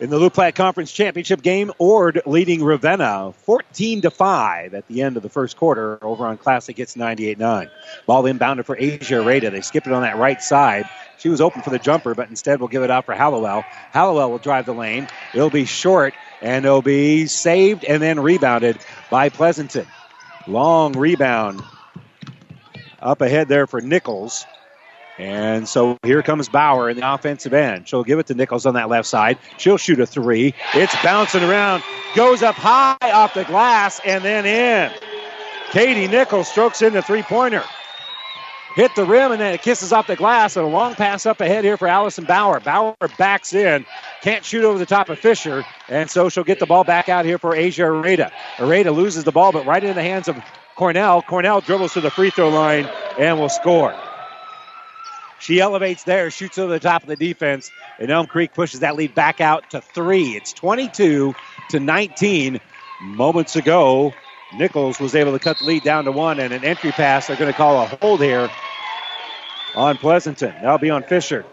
[0.00, 5.02] In the Loup Platte Conference Championship game, Ord leading Ravenna 14 to 5 at the
[5.02, 7.68] end of the first quarter over on Classic It's 98-9.
[8.06, 9.50] Ball inbounded for Asia Areda.
[9.50, 10.88] They skip it on that right side.
[11.18, 13.62] She was open for the jumper, but instead will give it out for Hallowell.
[13.90, 15.08] Hallowell will drive the lane.
[15.34, 18.78] It'll be short, and it'll be saved and then rebounded
[19.10, 19.88] by Pleasanton.
[20.46, 21.60] Long rebound
[23.00, 24.46] up ahead there for Nichols.
[25.18, 27.88] And so here comes Bauer in the offensive end.
[27.88, 29.36] She'll give it to Nichols on that left side.
[29.56, 30.54] She'll shoot a three.
[30.74, 31.82] It's bouncing around,
[32.14, 34.92] goes up high off the glass, and then in.
[35.70, 37.64] Katie Nichols strokes in the three pointer.
[38.74, 40.56] Hit the rim and then it kisses off the glass.
[40.56, 42.60] And a long pass up ahead here for Allison Bauer.
[42.60, 43.84] Bauer backs in,
[44.22, 47.24] can't shoot over the top of Fisher, and so she'll get the ball back out
[47.24, 48.30] here for Asia Areda.
[48.58, 50.36] Areda loses the ball, but right in the hands of
[50.76, 51.22] Cornell.
[51.22, 53.94] Cornell dribbles to the free throw line and will score.
[55.40, 58.96] She elevates there, shoots over the top of the defense, and Elm Creek pushes that
[58.96, 60.36] lead back out to three.
[60.36, 61.34] It's 22
[61.70, 62.60] to 19.
[63.00, 64.12] Moments ago,
[64.58, 67.26] Nichols was able to cut the lead down to one, and an entry pass.
[67.26, 68.48] They're going to call a hold here
[69.76, 70.54] on Pleasanton.
[70.60, 71.46] That'll be on Fisher.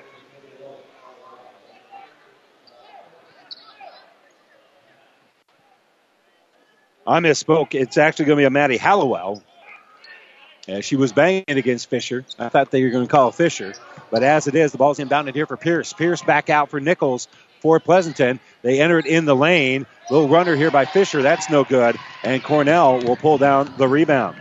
[7.06, 7.76] I misspoke.
[7.76, 9.43] It's actually going to be a Maddie Hallowell
[10.67, 12.25] uh, she was banging against Fisher.
[12.39, 13.73] I thought they were going to call Fisher.
[14.12, 15.93] But as it is, the ball's inbounded here for Pierce.
[15.93, 17.28] Pierce back out for Nichols
[17.60, 18.39] for Pleasanton.
[18.62, 19.86] They enter it in the lane.
[20.10, 21.21] Little runner here by Fisher.
[21.21, 21.97] That's no good.
[22.23, 24.38] And Cornell will pull down the rebound.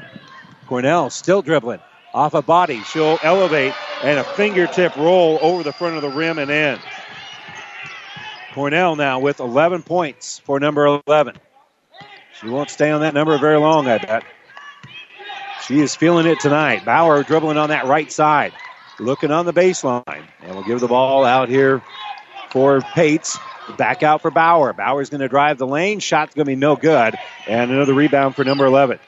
[0.67, 1.81] Cornell still dribbling
[2.15, 2.81] off a body.
[2.83, 6.79] She'll elevate and a fingertip roll over the front of the rim and in.
[8.53, 11.37] Cornell now with 11 points for number 11.
[12.41, 14.25] She won't stay on that number very long, I bet.
[15.66, 16.85] She is feeling it tonight.
[16.85, 18.53] Bauer dribbling on that right side,
[19.00, 21.83] looking on the baseline, and we'll give the ball out here
[22.50, 23.38] for Pates.
[23.79, 24.74] Back out for Bauer.
[24.74, 26.00] Bauer's going to drive the lane.
[26.00, 27.16] Shot's going to be no good.
[27.48, 28.98] And another rebound for number 11.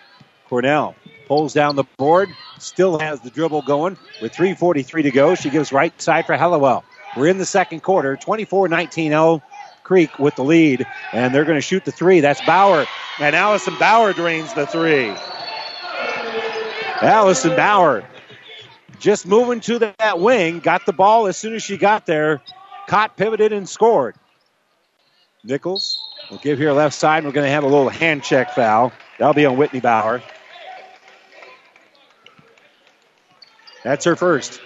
[0.49, 2.31] Cornell pulls down the board.
[2.59, 5.35] Still has the dribble going with 3.43 to go.
[5.35, 6.85] She gives right side for Hallowell.
[7.19, 8.17] We're in the second quarter.
[8.17, 9.43] 24 19 0.
[9.85, 10.87] Creek with the lead.
[11.13, 12.21] And they're going to shoot the three.
[12.21, 12.87] That's Bauer.
[13.21, 15.13] And Allison Bauer drains the three.
[17.03, 18.05] Allison Bauer
[18.99, 22.41] just moving to that wing, got the ball as soon as she got there,
[22.89, 24.15] caught, pivoted, and scored.
[25.45, 27.25] Nichols will give here left side.
[27.25, 28.93] We're going to have a little hand check foul.
[29.19, 30.23] That'll be on Whitney Bauer.
[33.85, 34.61] That's her first.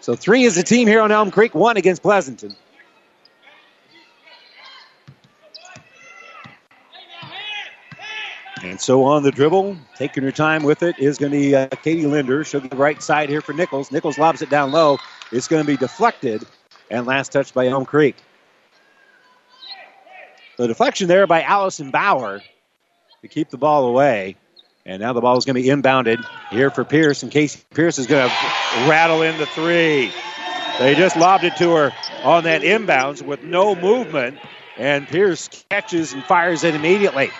[0.00, 2.54] So three is the team here on Elm Creek, one against Pleasanton.
[8.64, 11.68] And so on the dribble, taking her time with it, is going to be uh,
[11.68, 12.44] Katie Linder.
[12.44, 13.92] She'll get the right side here for Nichols.
[13.92, 14.98] Nichols lobs it down low.
[15.32, 16.44] It's going to be deflected,
[16.90, 18.16] and last touch by Elm Creek.
[20.56, 22.42] The deflection there by Allison Bauer
[23.22, 24.36] to keep the ball away.
[24.86, 27.98] And now the ball is going to be inbounded here for Pierce, and Casey Pierce
[27.98, 28.34] is going to
[28.88, 30.10] rattle in the three.
[30.78, 31.92] They just lobbed it to her
[32.24, 34.38] on that inbounds with no movement,
[34.78, 37.30] and Pierce catches and fires it immediately.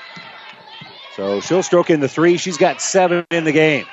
[1.18, 2.36] So she'll stroke in the three.
[2.36, 3.86] She's got seven in the game.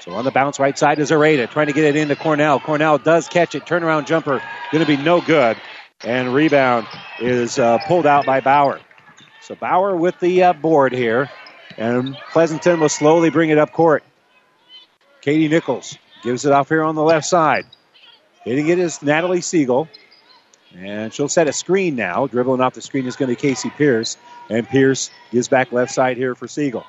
[0.00, 2.60] So on the bounce right side is Areda trying to get it into Cornell.
[2.60, 3.64] Cornell does catch it.
[3.64, 5.56] Turnaround jumper going to be no good.
[6.04, 6.86] And rebound
[7.20, 8.80] is uh, pulled out by Bauer.
[9.40, 11.30] So Bauer with the uh, board here.
[11.78, 14.04] And Pleasanton will slowly bring it up court.
[15.22, 17.64] Katie Nichols gives it off here on the left side.
[18.44, 19.88] Hitting it is Natalie Siegel.
[20.76, 22.26] And she'll set a screen now.
[22.26, 24.18] Dribbling off the screen is going to be Casey Pierce.
[24.50, 26.86] And Pierce gives back left side here for Siegel.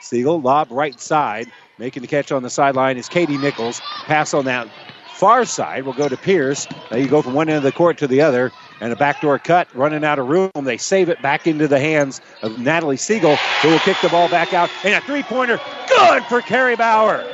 [0.00, 1.50] Siegel, lob right side.
[1.78, 3.82] Making the catch on the sideline is Katie Nichols.
[4.06, 4.68] Pass on that
[5.06, 6.68] far side will go to Pierce.
[6.90, 8.52] Now you go from one end of the court to the other.
[8.80, 10.50] And a backdoor cut, running out of room.
[10.64, 14.28] They save it back into the hands of Natalie Siegel, who will kick the ball
[14.28, 14.70] back out.
[14.84, 17.24] And a three pointer, good for Carrie Bauer.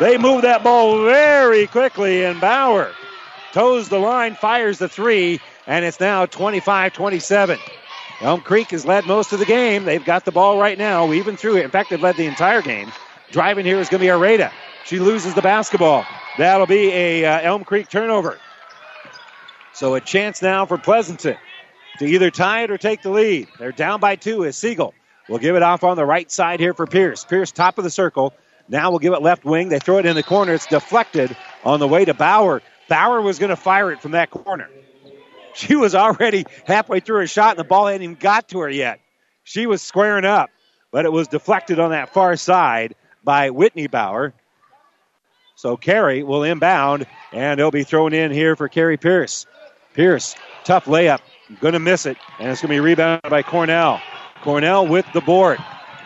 [0.00, 2.92] They move that ball very quickly, and Bauer
[3.52, 7.58] toes the line, fires the three, and it's now 25 27.
[8.22, 9.84] Elm Creek has led most of the game.
[9.84, 11.64] They've got the ball right now, even through it.
[11.64, 12.92] In fact, they've led the entire game.
[13.32, 14.52] Driving here is going to be Areda.
[14.84, 16.06] She loses the basketball.
[16.38, 18.38] That'll be a uh, Elm Creek turnover.
[19.72, 21.36] So a chance now for Pleasanton
[21.98, 23.48] to either tie it or take the lead.
[23.58, 24.94] They're down by two as Siegel
[25.28, 27.24] will give it off on the right side here for Pierce.
[27.24, 28.34] Pierce, top of the circle.
[28.68, 29.68] Now we'll give it left wing.
[29.68, 30.54] They throw it in the corner.
[30.54, 32.62] It's deflected on the way to Bauer.
[32.88, 34.68] Bauer was going to fire it from that corner.
[35.54, 38.70] She was already halfway through her shot, and the ball hadn't even got to her
[38.70, 39.00] yet.
[39.44, 40.50] She was squaring up,
[40.90, 44.34] but it was deflected on that far side by Whitney Bauer.
[45.56, 49.46] So Carey will inbound, and it'll be thrown in here for Carey Pierce.
[49.94, 50.34] Pierce,
[50.64, 51.20] tough layup.
[51.60, 54.00] Going to miss it, and it's going to be rebounded by Cornell.
[54.42, 55.58] Cornell with the board.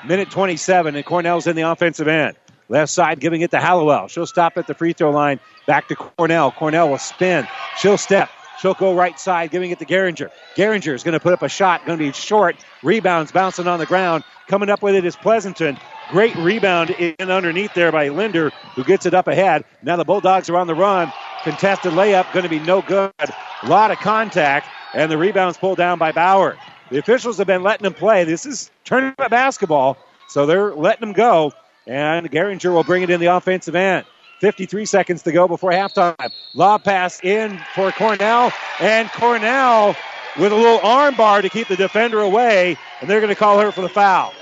[0.05, 2.37] Minute 27, and Cornell's in the offensive end.
[2.69, 4.09] Left side giving it to Hallowell.
[4.09, 5.41] She'll stop at the free throw line.
[5.67, 6.51] Back to Cornell.
[6.51, 7.47] Cornell will spin.
[7.79, 8.29] She'll step.
[8.63, 10.31] Go right side, giving it to Geringer.
[10.57, 12.57] Geringer is going to put up a shot, going to be short.
[12.83, 14.25] Rebounds bouncing on the ground.
[14.49, 15.79] Coming up with it is Pleasanton.
[16.11, 19.65] Great rebound in underneath there by Linder, who gets it up ahead.
[19.83, 21.13] Now the Bulldogs are on the run.
[21.43, 23.13] Contested layup, going to be no good.
[23.21, 26.57] A lot of contact, and the rebound's pulled down by Bauer.
[26.91, 28.25] The officials have been letting them play.
[28.25, 29.97] This is tournament basketball,
[30.29, 31.53] so they're letting them go.
[31.87, 34.07] And Geringer will bring it in the offensive end.
[34.41, 36.31] 53 seconds to go before halftime.
[36.55, 39.97] Lob pass in for Cornell, and Cornell
[40.39, 43.59] with a little arm bar to keep the defender away, and they're going to call
[43.59, 44.33] her for the foul.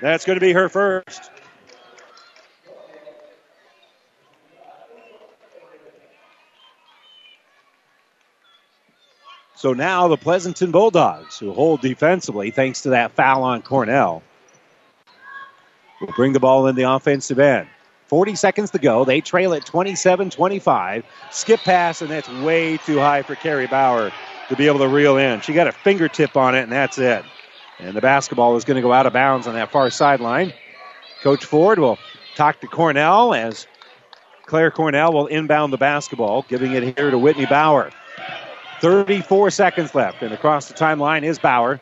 [0.00, 1.30] That's going to be her first.
[9.56, 14.22] So now the Pleasanton Bulldogs, who hold defensively thanks to that foul on Cornell,
[16.12, 17.68] bring the ball in the offensive end.
[18.08, 19.04] 40 seconds to go.
[19.04, 21.04] They trail at 27 25.
[21.30, 24.12] Skip pass, and that's way too high for Carrie Bauer
[24.48, 25.40] to be able to reel in.
[25.40, 27.24] She got a fingertip on it, and that's it.
[27.80, 30.52] And the basketball is going to go out of bounds on that far sideline.
[31.22, 31.98] Coach Ford will
[32.34, 33.66] talk to Cornell as
[34.46, 37.90] Claire Cornell will inbound the basketball, giving it here to Whitney Bauer.
[38.80, 41.80] 34 seconds left, and across the timeline is Bauer.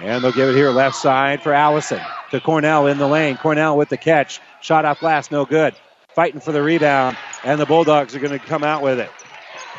[0.00, 3.36] And they'll give it here left side for Allison to Cornell in the lane.
[3.36, 4.40] Cornell with the catch.
[4.60, 5.74] Shot off glass, no good.
[6.14, 9.10] Fighting for the rebound, and the Bulldogs are going to come out with it.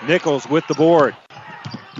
[0.07, 1.15] Nichols with the board.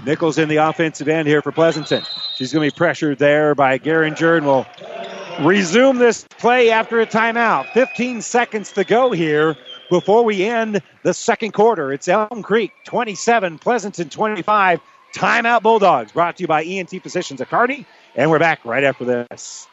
[0.04, 2.02] Nichols in the offensive end here for Pleasanton.
[2.36, 4.66] She's going to be pressured there by Geringer and will
[5.40, 7.66] resume this play after a timeout.
[7.72, 9.56] 15 seconds to go here
[9.90, 11.92] before we end the second quarter.
[11.92, 14.80] It's Elm Creek 27, Pleasanton 25.
[15.14, 17.86] Timeout Bulldogs brought to you by ENT Physicians at Kearney.
[18.14, 19.66] And we're back right after this.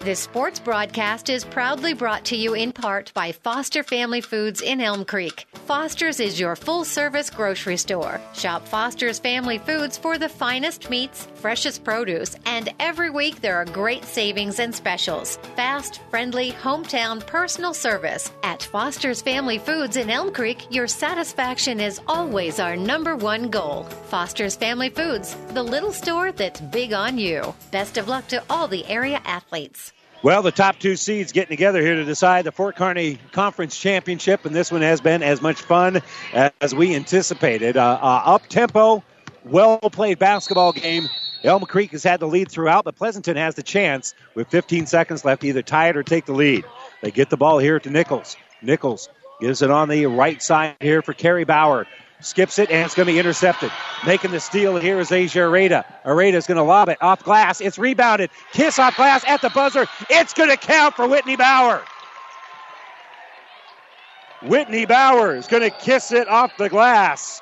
[0.00, 4.80] This sports broadcast is proudly brought to you in part by Foster Family Foods in
[4.80, 5.44] Elm Creek.
[5.66, 8.20] Foster's is your full service grocery store.
[8.32, 13.64] Shop Foster's Family Foods for the finest meats, freshest produce, and every week there are
[13.64, 15.36] great savings and specials.
[15.56, 18.30] Fast, friendly, hometown personal service.
[18.42, 23.84] At Foster's Family Foods in Elm Creek, your satisfaction is always our number one goal.
[24.08, 27.54] Foster's Family Foods, the little store that's big on you.
[27.70, 29.92] Best of luck to all the area athletes.
[30.20, 34.44] Well, the top two seeds getting together here to decide the Fort Kearney Conference Championship,
[34.46, 36.02] and this one has been as much fun
[36.60, 37.76] as we anticipated.
[37.76, 39.04] Uh, uh, up tempo,
[39.44, 41.08] well played basketball game.
[41.44, 45.24] Elm Creek has had the lead throughout, but Pleasanton has the chance with 15 seconds
[45.24, 46.64] left to either tie it or take the lead.
[47.00, 48.36] They get the ball here to Nichols.
[48.60, 49.08] Nichols
[49.40, 51.86] gives it on the right side here for Carrie Bauer.
[52.20, 53.70] Skips it, and it's going to be intercepted.
[54.04, 55.84] Making the steal here is Asia Areta.
[56.34, 57.60] is going to lob it off glass.
[57.60, 58.30] It's rebounded.
[58.52, 59.86] Kiss off glass at the buzzer.
[60.10, 61.84] It's going to count for Whitney Bauer.
[64.42, 67.40] Whitney Bauer is going to kiss it off the glass,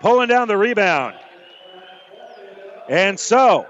[0.00, 1.16] pulling down the rebound.
[2.88, 3.66] And so,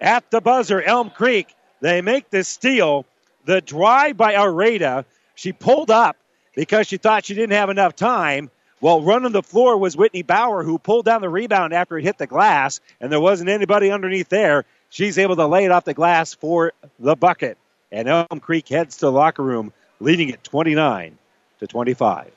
[0.00, 3.04] at the buzzer, Elm Creek, they make the steal.
[3.44, 5.04] The drive by Areta,
[5.34, 6.16] she pulled up
[6.54, 8.50] because she thought she didn't have enough time.
[8.80, 12.18] Well, running the floor was Whitney Bauer, who pulled down the rebound after it hit
[12.18, 14.64] the glass, and there wasn't anybody underneath there.
[14.90, 17.58] She's able to lay it off the glass for the bucket.
[17.90, 21.18] And Elm Creek heads to the locker room, leading at 29
[21.60, 22.30] to 25.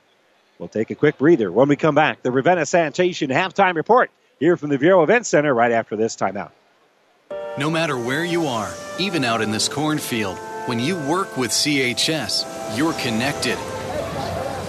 [0.58, 1.52] We'll take a quick breather.
[1.52, 4.12] When we come back, the Ravenna Sanitation halftime report
[4.42, 6.52] here from the Viaero Event Center right after this timeout.
[7.58, 12.78] No matter where you are, even out in this cornfield, when you work with CHS,
[12.78, 13.58] you're connected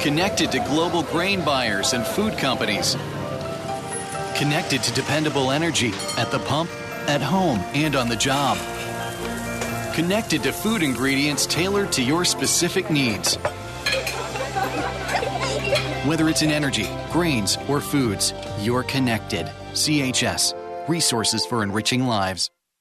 [0.03, 2.97] Connected to global grain buyers and food companies.
[4.35, 6.69] Connected to dependable energy at the pump,
[7.09, 8.59] at home, and on the job.
[9.95, 13.37] Connected to food ingredients tailored to your specific needs.
[16.05, 19.49] Whether it's in energy, grains, or foods, you're connected.
[19.73, 20.55] CHS
[20.89, 22.51] Resources for Enriching Lives.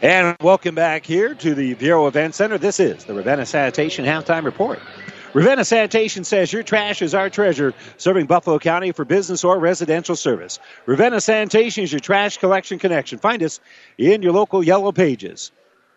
[0.00, 2.56] And welcome back here to the Viaero Event Center.
[2.56, 4.78] This is the Ravenna Sanitation Halftime Report.
[5.34, 10.16] Ravenna Sanitation says your trash is our treasure, serving Buffalo County for business or residential
[10.16, 10.58] service.
[10.86, 13.18] Ravenna Sanitation is your trash collection connection.
[13.18, 13.60] Find us
[13.98, 15.50] in your local yellow pages.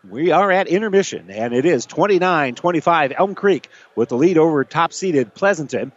[0.08, 4.64] We are at intermission, and it is 29 25 Elm Creek with the lead over
[4.64, 5.92] top seeded Pleasanton.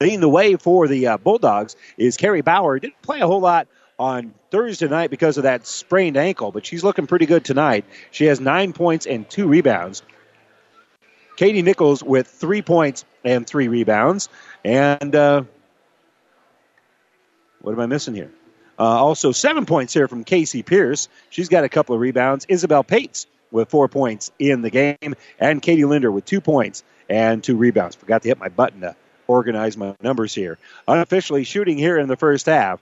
[0.00, 2.78] Leading the way for the uh, Bulldogs is Kerry Bauer.
[2.78, 3.68] Didn't play a whole lot
[3.98, 7.84] on Thursday night because of that sprained ankle, but she's looking pretty good tonight.
[8.10, 10.02] She has nine points and two rebounds.
[11.36, 14.28] Katie Nichols with three points and three rebounds.
[14.64, 15.44] And uh,
[17.60, 18.32] what am I missing here?
[18.78, 21.08] Uh, also, seven points here from Casey Pierce.
[21.30, 22.46] She's got a couple of rebounds.
[22.48, 25.14] Isabel Pates with four points in the game.
[25.38, 27.96] And Katie Linder with two points and two rebounds.
[27.96, 28.96] Forgot to hit my button to
[29.26, 30.58] organize my numbers here.
[30.86, 32.80] Unofficially shooting here in the first half.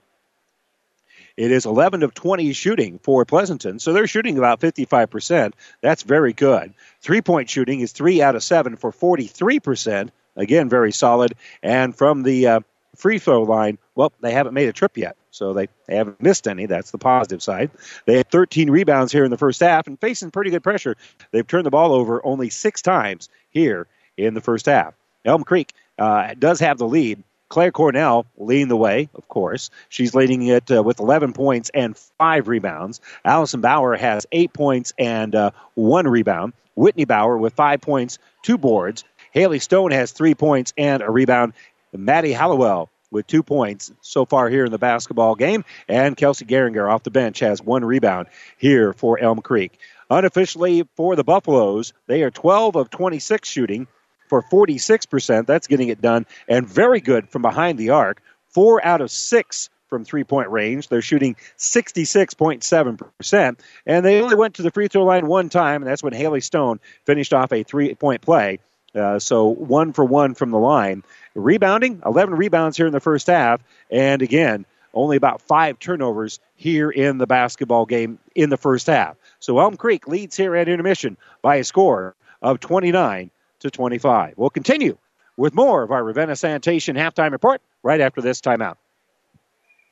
[1.37, 5.53] It is 11 of 20 shooting for Pleasanton, so they're shooting about 55%.
[5.83, 6.73] That's very good.
[7.01, 10.11] Three point shooting is three out of seven for 43%.
[10.37, 11.35] Again, very solid.
[11.63, 12.61] And from the uh,
[12.95, 16.49] free throw line, well, they haven't made a trip yet, so they, they haven't missed
[16.49, 16.67] any.
[16.67, 17.71] That's the positive side.
[18.07, 20.97] They had 13 rebounds here in the first half and facing pretty good pressure.
[21.33, 24.95] They've turned the ball over only six times here in the first half.
[25.25, 27.23] Elm Creek uh, does have the lead.
[27.49, 29.71] Claire Cornell leading the way, of course.
[29.89, 33.01] She's leading it uh, with 11 points and five rebounds.
[33.25, 36.55] Allison Bauer has eight points and uh, one rebound.
[36.75, 39.05] Whitney Bauer with five points, two boards.
[39.33, 41.53] Haley Stone has three points and a rebound.
[41.93, 45.65] Maddie Hallowell with two points so far here in the basketball game.
[45.89, 48.29] And Kelsey Geringer off the bench has one rebound
[48.59, 49.79] here for Elm Creek.
[50.11, 53.87] Unofficially for the Buffaloes, they are 12 of 26 shooting
[54.29, 55.47] for 46%.
[55.47, 56.27] That's getting it done.
[56.49, 58.23] And very good from behind the arc.
[58.49, 60.89] Four out of six from three point range.
[60.89, 63.59] They're shooting 66.7%.
[63.87, 66.41] And they only went to the free throw line one time, and that's when Haley
[66.41, 68.59] Stone finished off a three point play.
[68.95, 71.03] Uh, so one for one from the line.
[71.35, 73.61] Rebounding, 11 rebounds here in the first half.
[73.91, 74.65] And again,
[74.95, 79.17] only about five turnovers here in the basketball game in the first half.
[79.39, 83.31] So Elm Creek leads here at intermission by a score of 29
[83.67, 84.35] to 25.
[84.37, 84.97] We'll continue
[85.37, 88.77] with more of our Ravenna Sanitation halftime report right after this timeout.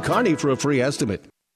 [0.00, 1.26] Kearney for a free estimate.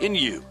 [0.00, 0.44] in you.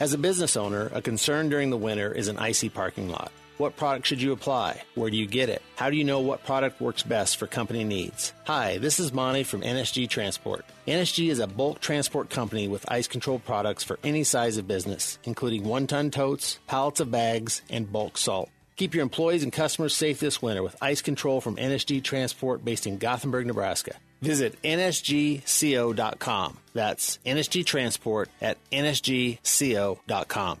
[0.00, 3.32] As a business owner, a concern during the winter is an icy parking lot.
[3.56, 4.80] What product should you apply?
[4.94, 5.62] Where do you get it?
[5.74, 8.32] How do you know what product works best for company needs?
[8.44, 10.64] Hi, this is Monty from NSG Transport.
[10.86, 15.18] NSG is a bulk transport company with ice control products for any size of business,
[15.24, 18.48] including one ton totes, pallets of bags, and bulk salt.
[18.76, 22.86] Keep your employees and customers safe this winter with ice control from NSG Transport based
[22.86, 23.96] in Gothenburg, Nebraska.
[24.20, 26.56] Visit nsgco.com.
[26.74, 30.60] That's NSG Transport at nsgco.com.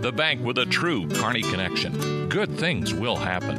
[0.00, 2.28] the bank with a true Kearney connection.
[2.28, 3.58] Good things will happen.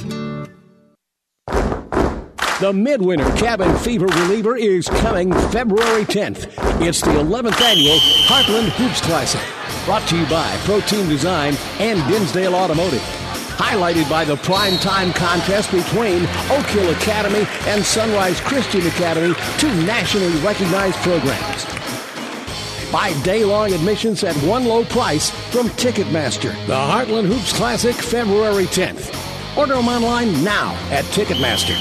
[2.60, 6.52] The Midwinter Cabin Fever Reliever is coming February 10th.
[6.86, 9.42] It's the 11th annual Heartland Hoops Classic.
[9.86, 13.02] Brought to you by Protein Design and Dinsdale Automotive.
[13.56, 19.74] Highlighted by the prime time contest between Oak Hill Academy and Sunrise Christian Academy, two
[19.86, 21.79] nationally recognized programs.
[22.92, 26.54] Buy day long admissions at one low price from Ticketmaster.
[26.66, 29.16] The Heartland Hoops Classic, February 10th.
[29.56, 31.78] Order them online now at Ticketmaster.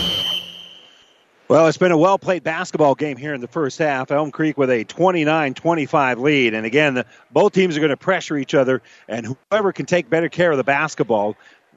[1.49, 4.11] Well, it's been a well played basketball game here in the first half.
[4.11, 6.53] Elm Creek with a 29 25 lead.
[6.53, 10.11] And again, the, both teams are going to pressure each other, and whoever can take
[10.11, 11.37] better care of the basketball.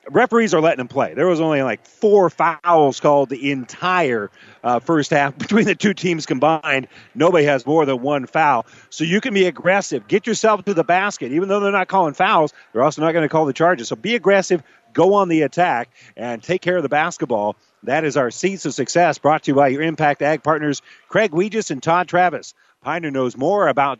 [0.09, 1.13] Referees are letting them play.
[1.13, 4.29] There was only like four fouls called the entire
[4.63, 6.87] uh, first half between the two teams combined.
[7.15, 8.65] Nobody has more than one foul.
[8.89, 10.07] So you can be aggressive.
[10.07, 11.31] Get yourself to the basket.
[11.31, 13.87] Even though they're not calling fouls, they're also not going to call the charges.
[13.87, 17.55] So be aggressive, go on the attack, and take care of the basketball.
[17.83, 21.31] That is our Seeds of Success brought to you by your Impact Ag partners, Craig
[21.31, 22.53] Weegis and Todd Travis.
[22.83, 23.99] Pioneer knows more about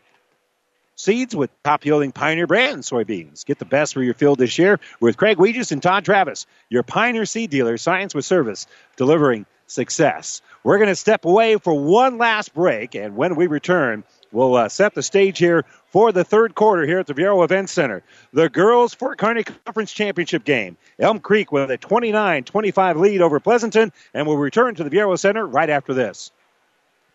[0.96, 3.44] seeds with top yielding Pioneer brand soybeans.
[3.44, 6.82] Get the best for your field this year with Craig Weegis and Todd Travis, your
[6.82, 10.42] Pioneer seed dealer, science with service, delivering success.
[10.64, 14.68] We're going to step away for one last break, and when we return, we'll uh,
[14.68, 18.04] set the stage here for the third quarter here at the Viaero Event Center.
[18.32, 20.76] The girls Fort Kearney Conference Championship game.
[21.00, 25.44] Elm Creek with a 29-25 lead over Pleasanton, and we'll return to the Viaero Center
[25.44, 26.30] right after this.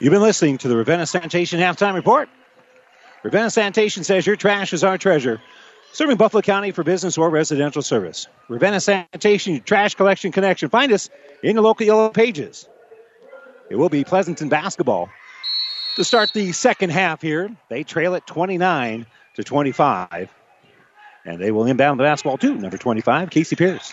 [0.00, 2.28] You've been listening to the Ravenna Sanitation Halftime Report.
[3.24, 5.40] Ravenna Sanitation says your trash is our treasure.
[5.92, 8.28] Serving Buffalo County for business or residential service.
[8.48, 10.68] Ravenna Sanitation, trash collection connection.
[10.68, 11.10] Find us
[11.42, 12.68] in the local yellow pages.
[13.70, 15.10] It will be Pleasanton basketball
[15.96, 17.50] to start the second half here.
[17.68, 20.32] They trail at 29 to 25.
[21.24, 22.54] And they will inbound the basketball too.
[22.54, 23.92] number 25, Casey Pierce.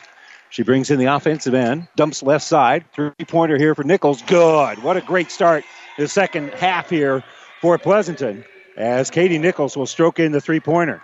[0.51, 2.85] She brings in the offensive end, dumps left side.
[2.93, 4.21] Three pointer here for Nichols.
[4.21, 4.83] Good.
[4.83, 5.65] What a great start
[5.97, 7.23] the second half here
[7.61, 8.45] for Pleasanton
[8.77, 11.01] as Katie Nichols will stroke in the three pointer.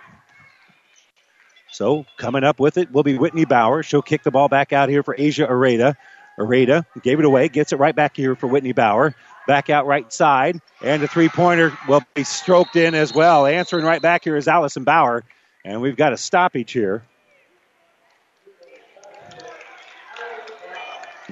[1.70, 3.82] So coming up with it will be Whitney Bauer.
[3.82, 5.96] She'll kick the ball back out here for Asia Areda.
[6.38, 9.14] Areda gave it away, gets it right back here for Whitney Bauer.
[9.46, 13.44] Back out right side, and the three pointer will be stroked in as well.
[13.46, 15.24] Answering right back here is Allison Bauer,
[15.64, 17.02] and we've got a stoppage here.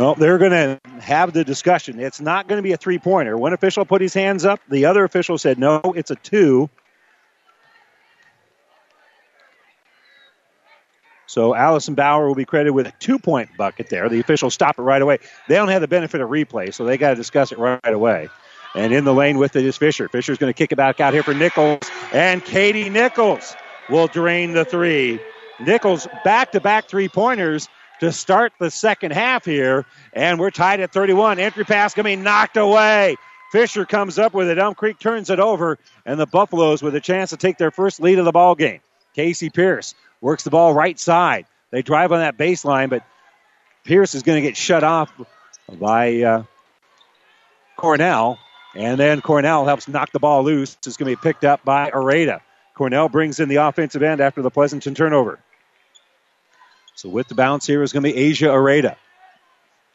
[0.01, 2.01] Well, they're going to have the discussion.
[2.01, 3.36] It's not going to be a three pointer.
[3.36, 6.70] One official put his hands up, the other official said, no, it's a two.
[11.26, 14.09] So Allison Bauer will be credited with a two point bucket there.
[14.09, 15.18] The officials stop it right away.
[15.48, 18.30] They don't have the benefit of replay, so they got to discuss it right away.
[18.74, 20.09] And in the lane with it is Fisher.
[20.09, 21.82] Fisher's going to kick it back out here for Nichols.
[22.14, 23.55] And Katie Nichols
[23.90, 25.20] will drain the three.
[25.61, 27.68] Nichols back to back three pointers
[28.01, 29.86] to start the second half here.
[30.12, 31.38] And we're tied at 31.
[31.38, 33.16] Entry pass going to be knocked away.
[33.53, 34.59] Fisher comes up with it.
[34.59, 38.01] Elm Creek turns it over, and the Buffaloes with a chance to take their first
[38.01, 38.80] lead of the ball game.
[39.14, 41.46] Casey Pierce works the ball right side.
[41.70, 43.03] They drive on that baseline, but
[43.84, 45.12] Pierce is going to get shut off
[45.68, 46.42] by uh,
[47.76, 48.38] Cornell.
[48.76, 50.76] And then Cornell helps knock the ball loose.
[50.86, 52.40] It's going to be picked up by Areda.
[52.74, 55.40] Cornell brings in the offensive end after the Pleasanton turnover.
[57.01, 58.94] So with the bounce here is going to be Asia Areda.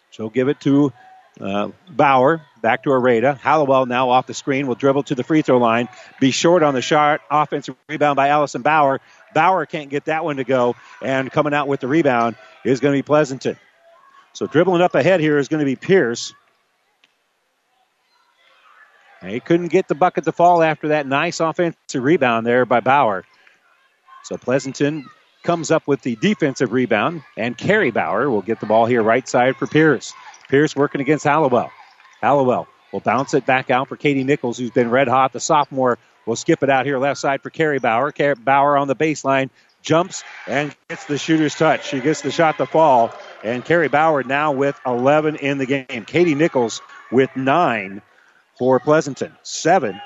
[0.09, 0.91] She'll give it to
[1.39, 2.41] uh, Bauer.
[2.63, 3.37] Back to Areta.
[3.37, 5.87] Hallowell now off the screen will dribble to the free throw line.
[6.19, 7.21] Be short on the shot.
[7.29, 9.01] Offensive rebound by Allison Bauer.
[9.35, 10.75] Bauer can't get that one to go.
[10.99, 13.55] And coming out with the rebound is going to be Pleasanton.
[14.33, 16.33] So dribbling up ahead here is going to be Pierce.
[19.21, 23.25] he couldn't get the bucket to fall after that nice offensive rebound there by Bauer.
[24.23, 25.05] So Pleasanton
[25.45, 29.27] comes up with the defensive rebound, and Carrie Bauer will get the ball here right
[29.27, 30.13] side for Pierce.
[30.49, 31.71] Pierce working against Hallowell.
[32.21, 35.33] Hallowell will bounce it back out for Katie Nichols, who's been red hot.
[35.33, 38.11] The sophomore will skip it out here left side for Carrie Bauer.
[38.11, 39.49] Carrie Bauer on the baseline
[39.81, 41.87] jumps and gets the shooter's touch.
[41.87, 46.05] She gets the shot to fall, and Carrie Bauer now with 11 in the game.
[46.05, 46.81] Katie Nichols
[47.11, 48.01] with nine
[48.57, 50.01] for Pleasanton, seven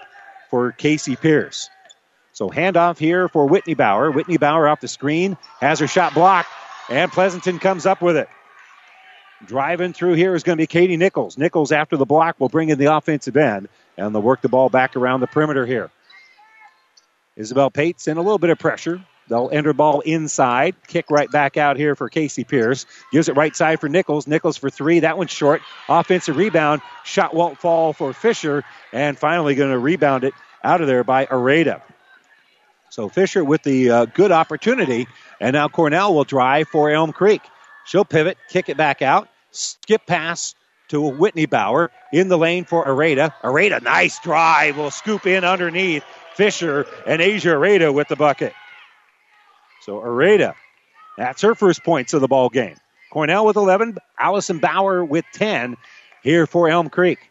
[0.50, 1.70] for Casey Pierce.
[2.40, 4.12] So handoff here for Whitney Bauer.
[4.12, 6.48] Whitney Bauer off the screen has her shot blocked,
[6.90, 8.30] and Pleasanton comes up with it.
[9.46, 11.38] Driving through here is going to be Katie Nichols.
[11.38, 13.68] Nichols, after the block, will bring in the offensive end,
[13.98, 15.92] and they'll work the ball back around the perimeter here.
[17.36, 19.04] Isabel Pates in a little bit of pressure.
[19.28, 20.78] They'll enter ball inside.
[20.88, 22.86] Kick right back out here for Casey Pierce.
[23.12, 24.28] Gives it right side for Nichols.
[24.28, 25.02] Nichols for three.
[25.02, 25.62] That one's short.
[25.90, 26.84] Offensive rebound.
[27.04, 28.64] Shot won't fall for Fisher.
[28.94, 30.34] And finally going to rebound it
[30.64, 31.82] out of there by Areta.
[32.90, 35.08] So Fisher with the uh, good opportunity.
[35.40, 37.42] And now Cornell will drive for Elm Creek.
[37.86, 40.56] She'll pivot, kick it back out, skip pass
[40.90, 43.34] to Whitney Bauer in the lane for Areta.
[43.42, 46.04] Areta, nice drive, will scoop in underneath
[46.36, 48.54] Fisher and Asia Areta with the bucket.
[49.82, 50.56] So Areta,
[51.18, 52.76] that's her first points of the ball game.
[53.12, 55.78] Cornell with 11, Allison Bauer with 10
[56.22, 57.29] here for Elm Creek.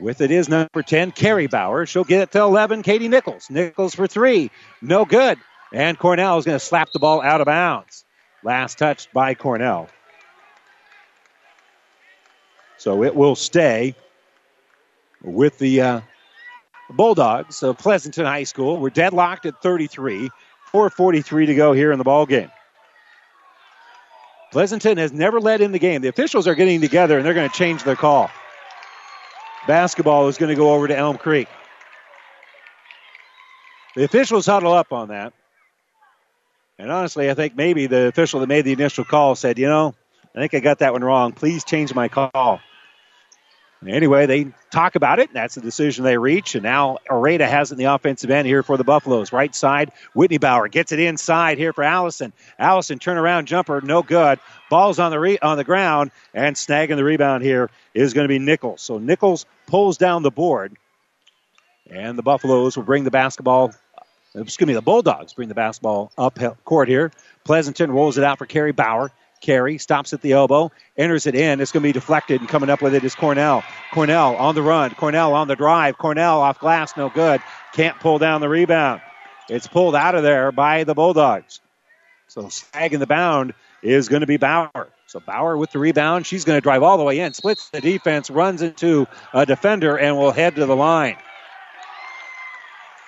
[0.00, 1.84] With it is number 10, Carrie Bauer.
[1.84, 3.50] She'll get it to 11, Katie Nichols.
[3.50, 5.38] Nichols for three, no good.
[5.72, 8.04] And Cornell is going to slap the ball out of bounds.
[8.42, 9.88] Last touched by Cornell.
[12.78, 13.94] So it will stay
[15.22, 16.00] with the uh,
[16.88, 18.78] Bulldogs of Pleasanton High School.
[18.78, 20.30] We're deadlocked at 33.
[20.72, 22.50] 4.43 to go here in the ball game.
[24.50, 26.00] Pleasanton has never led in the game.
[26.00, 28.30] The officials are getting together and they're going to change their call.
[29.66, 31.48] Basketball is going to go over to Elm Creek.
[33.94, 35.32] The officials huddle up on that.
[36.78, 39.94] And honestly, I think maybe the official that made the initial call said, you know,
[40.34, 41.32] I think I got that one wrong.
[41.32, 42.60] Please change my call.
[43.86, 45.32] Anyway, they talk about it.
[45.32, 46.54] That's the decision they reach.
[46.54, 49.32] And now Areta has it in the offensive end here for the Buffaloes.
[49.32, 52.34] Right side, Whitney Bauer gets it inside here for Allison.
[52.58, 54.38] Allison turnaround jumper, no good.
[54.68, 58.28] Ball's on the re- on the ground and snagging the rebound here is going to
[58.28, 58.82] be Nichols.
[58.82, 60.76] So Nichols pulls down the board,
[61.90, 63.72] and the Buffaloes will bring the basketball
[64.34, 67.10] excuse me, the Bulldogs bring the basketball up court here.
[67.44, 69.10] Pleasanton rolls it out for Carrie Bauer.
[69.40, 71.60] Carrie stops at the elbow, enters it in.
[71.60, 73.62] It's going to be deflected, and coming up with it is Cornell.
[73.92, 74.90] Cornell on the run.
[74.90, 75.98] Cornell on the drive.
[75.98, 77.40] Cornell off glass, no good.
[77.72, 79.00] Can't pull down the rebound.
[79.48, 81.60] It's pulled out of there by the Bulldogs.
[82.28, 84.88] So snagging the bound is going to be Bauer.
[85.06, 86.26] So Bauer with the rebound.
[86.26, 89.98] She's going to drive all the way in, splits the defense, runs into a defender,
[89.98, 91.16] and will head to the line.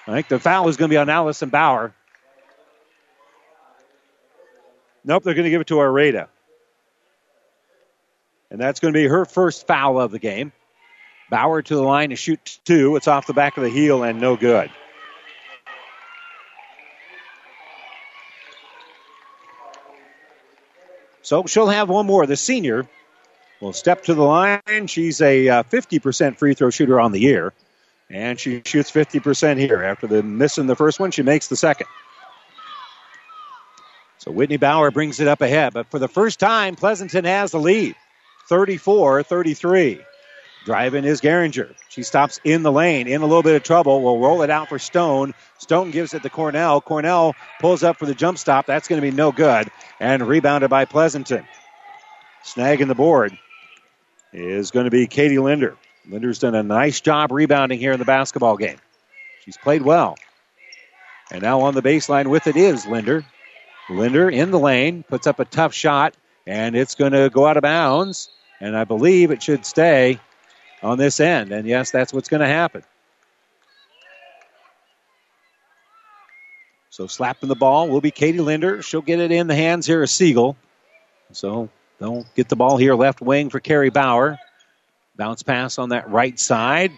[0.09, 1.95] I think the foul is going to be on Allison Bauer.
[5.05, 6.29] Nope, they're going to give it to Areta.
[8.51, 10.53] And that's going to be her first foul of the game.
[11.31, 12.97] Bauer to the line to shoot two.
[12.97, 14.71] It's off the back of the heel and no good.
[21.23, 22.27] So she'll have one more.
[22.27, 22.87] The senior
[23.61, 24.87] will step to the line.
[24.87, 27.55] She's a uh, 50% free throw shooter on the year.
[28.11, 29.83] And she shoots 50% here.
[29.83, 31.87] After the missing the first one, she makes the second.
[34.23, 35.73] So Whitney Bauer brings it up ahead.
[35.73, 37.97] But for the first time, Pleasanton has the lead
[38.49, 40.01] 34 33.
[40.65, 41.75] Driving is Geringer.
[41.89, 44.01] She stops in the lane, in a little bit of trouble.
[44.01, 45.35] Will roll it out for Stone.
[45.59, 46.81] Stone gives it to Cornell.
[46.81, 48.65] Cornell pulls up for the jump stop.
[48.65, 49.69] That's going to be no good.
[49.99, 51.45] And rebounded by Pleasanton.
[52.45, 53.37] Snagging the board
[54.33, 55.77] is going to be Katie Linder.
[56.09, 58.79] Linder's done a nice job rebounding here in the basketball game.
[59.45, 60.17] She's played well.
[61.33, 63.25] And now on the baseline with it is Linder.
[63.91, 66.15] Linder in the lane, puts up a tough shot,
[66.47, 68.29] and it's going to go out of bounds.
[68.61, 70.21] And I believe it should stay
[70.83, 71.53] on this end.
[71.53, 72.85] And yes, that's what's going to happen.
[76.91, 78.83] So slapping the ball will be Katie Linder.
[78.83, 80.57] She'll get it in the hands here of Siegel.
[81.33, 84.39] So they'll get the ball here left wing for Carrie Bauer.
[85.17, 86.93] Bounce pass on that right side.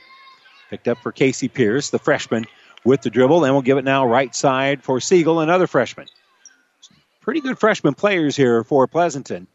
[0.68, 2.46] Picked up for Casey Pierce, the freshman,
[2.84, 3.44] with the dribble.
[3.44, 6.08] And we'll give it now right side for Siegel, another freshman.
[7.24, 9.46] Pretty good freshman players here for Pleasanton.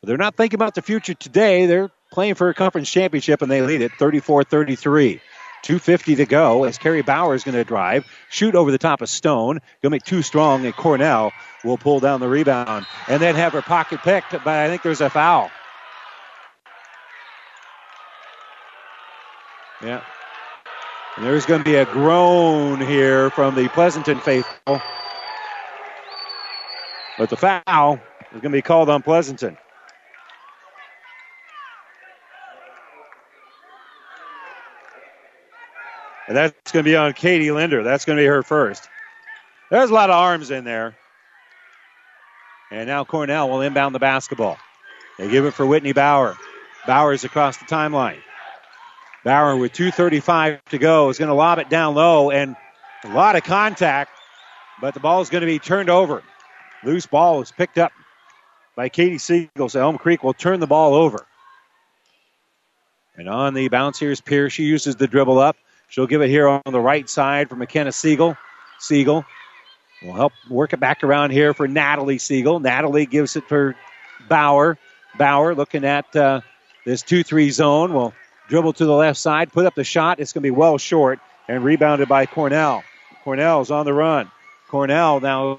[0.00, 1.66] But they're not thinking about the future today.
[1.66, 5.20] They're playing for a conference championship, and they lead it 34 33.
[5.62, 9.08] 250 to go as Kerry Bauer is going to drive, shoot over the top of
[9.08, 9.60] Stone.
[9.82, 11.30] To make too strong, and Cornell
[11.62, 14.32] will pull down the rebound and then have her pocket picked.
[14.32, 15.52] But I think there's a foul.
[19.80, 20.02] Yeah.
[21.16, 24.82] And there's going to be a groan here from the Pleasanton faithful.
[27.18, 29.56] But the foul is going to be called on Pleasanton.
[36.28, 37.82] And that's going to be on Katie Linder.
[37.82, 38.88] That's going to be her first.
[39.70, 40.96] There's a lot of arms in there.
[42.70, 44.56] And now Cornell will inbound the basketball.
[45.18, 46.36] They give it for Whitney Bauer.
[46.86, 48.20] Bauer's across the timeline.
[49.24, 52.56] Bauer with 2.35 to go is going to lob it down low and
[53.04, 54.10] a lot of contact,
[54.80, 56.22] but the ball is going to be turned over.
[56.84, 57.92] Loose ball is picked up
[58.76, 59.68] by Katie Siegel.
[59.68, 61.26] So Elm Creek will turn the ball over.
[63.16, 64.52] And on the bounce here is Pierce.
[64.52, 65.56] She uses the dribble up.
[65.88, 68.36] She'll give it here on the right side for McKenna Siegel.
[68.78, 69.24] Siegel
[70.02, 72.58] will help work it back around here for Natalie Siegel.
[72.60, 73.76] Natalie gives it for
[74.28, 74.78] Bauer.
[75.18, 76.40] Bauer looking at uh,
[76.86, 77.92] this 2 3 zone.
[77.92, 78.14] Will
[78.48, 80.20] dribble to the left side, put up the shot.
[80.20, 82.84] It's going to be well short and rebounded by Cornell.
[83.24, 84.30] Cornell's on the run.
[84.68, 85.58] Cornell now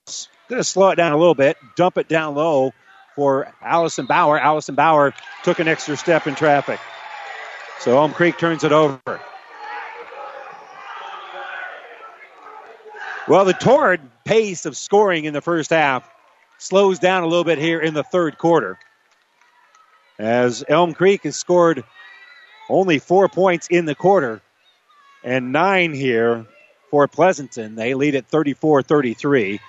[0.50, 2.74] going to slow it down a little bit, dump it down low
[3.16, 4.39] for Allison Bauer.
[4.39, 5.14] Allison Bauer
[5.44, 6.80] took an extra step in traffic.
[7.80, 9.22] So Elm Creek turns it over.
[13.28, 16.10] Well, the torrid pace of scoring in the first half
[16.58, 18.78] slows down a little bit here in the third quarter.
[20.20, 21.84] As Elm Creek has scored
[22.70, 24.41] only four points in the quarter
[25.24, 26.46] and nine here
[26.91, 27.76] for Pleasanton.
[27.76, 29.60] They lead at 34 33,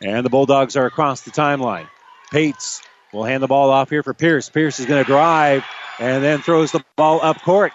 [0.00, 1.88] and the Bulldogs are across the timeline.
[2.30, 2.82] Pates
[3.12, 4.48] will hand the ball off here for Pierce.
[4.48, 5.64] Pierce is going to drive
[5.98, 7.72] and then throws the ball up court.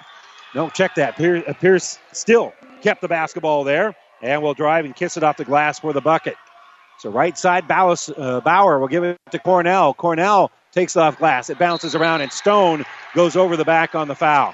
[0.53, 1.15] No, check that.
[1.15, 5.37] Pierce, uh, Pierce still kept the basketball there and will drive and kiss it off
[5.37, 6.35] the glass for the bucket.
[6.97, 9.93] So right side, Bauer, uh, Bauer will give it to Cornell.
[9.93, 11.49] Cornell takes off glass.
[11.49, 12.83] It bounces around, and Stone
[13.15, 14.53] goes over the back on the foul.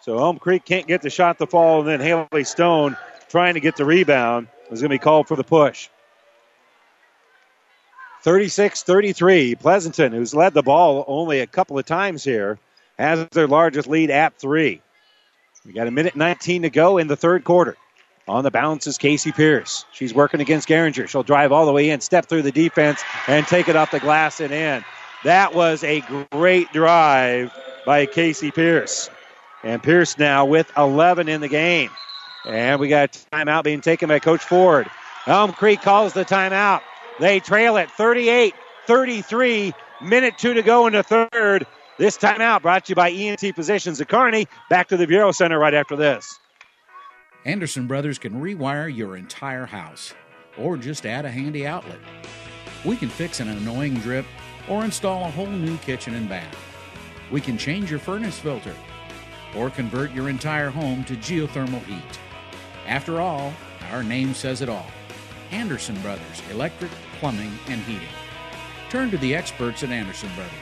[0.00, 2.96] So Elm Creek can't get the shot to fall, and then Haley Stone
[3.30, 5.88] trying to get the rebound is going to be called for the push.
[8.22, 9.54] 36 33.
[9.54, 12.58] Pleasanton, who's led the ball only a couple of times here,
[12.98, 14.82] has their largest lead at three.
[15.64, 17.76] We got a minute 19 to go in the third quarter.
[18.28, 19.84] On the bounce is Casey Pierce.
[19.92, 21.08] She's working against Geringer.
[21.08, 24.00] She'll drive all the way in, step through the defense, and take it off the
[24.00, 24.84] glass and in.
[25.24, 26.00] That was a
[26.30, 27.52] great drive
[27.84, 29.10] by Casey Pierce.
[29.62, 31.90] And Pierce now with 11 in the game.
[32.46, 34.88] And we got a timeout being taken by Coach Ford.
[35.26, 36.80] Elm Creek calls the timeout.
[37.18, 38.54] They trail it 38
[38.86, 39.72] 33.
[40.02, 41.66] Minute two to go in the third.
[41.98, 44.46] This timeout brought to you by ENT Physicians at Kearney.
[44.70, 46.38] Back to the Viaero Center right after this.
[47.44, 50.14] Anderson Brothers can rewire your entire house
[50.58, 51.98] or just add a handy outlet.
[52.84, 54.24] We can fix an annoying drip
[54.68, 56.56] or install a whole new kitchen and bath.
[57.30, 58.74] We can change your furnace filter
[59.54, 62.18] or convert your entire home to geothermal heat.
[62.90, 63.54] After all,
[63.92, 64.86] our name says it all
[65.52, 68.08] Anderson Brothers Electric, Plumbing, and Heating.
[68.90, 70.52] Turn to the experts at Anderson Brothers,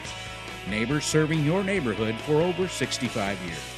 [0.69, 3.78] neighbors serving your neighborhood for over 65 years.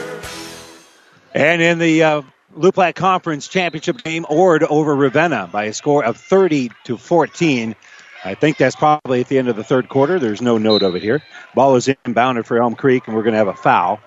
[1.33, 2.21] And in the uh,
[2.53, 7.75] Loup Platte Conference Championship game, Ord over Ravenna by a score of 30 to 14.
[8.23, 10.19] I think that's probably at the end of the third quarter.
[10.19, 11.23] There's no note of it here.
[11.55, 13.99] Ball is inbounded for Elm Creek, and we're going to have a foul.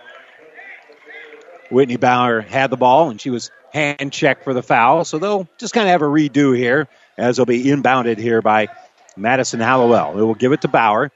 [1.71, 5.05] Whitney Bauer had the ball, and she was hand checked for the foul.
[5.05, 6.87] So they'll just kind of have a redo here,
[7.19, 8.69] as they'll be inbounded here by
[9.17, 10.15] Madison Hallowell.
[10.15, 11.11] They will give it to Bauer.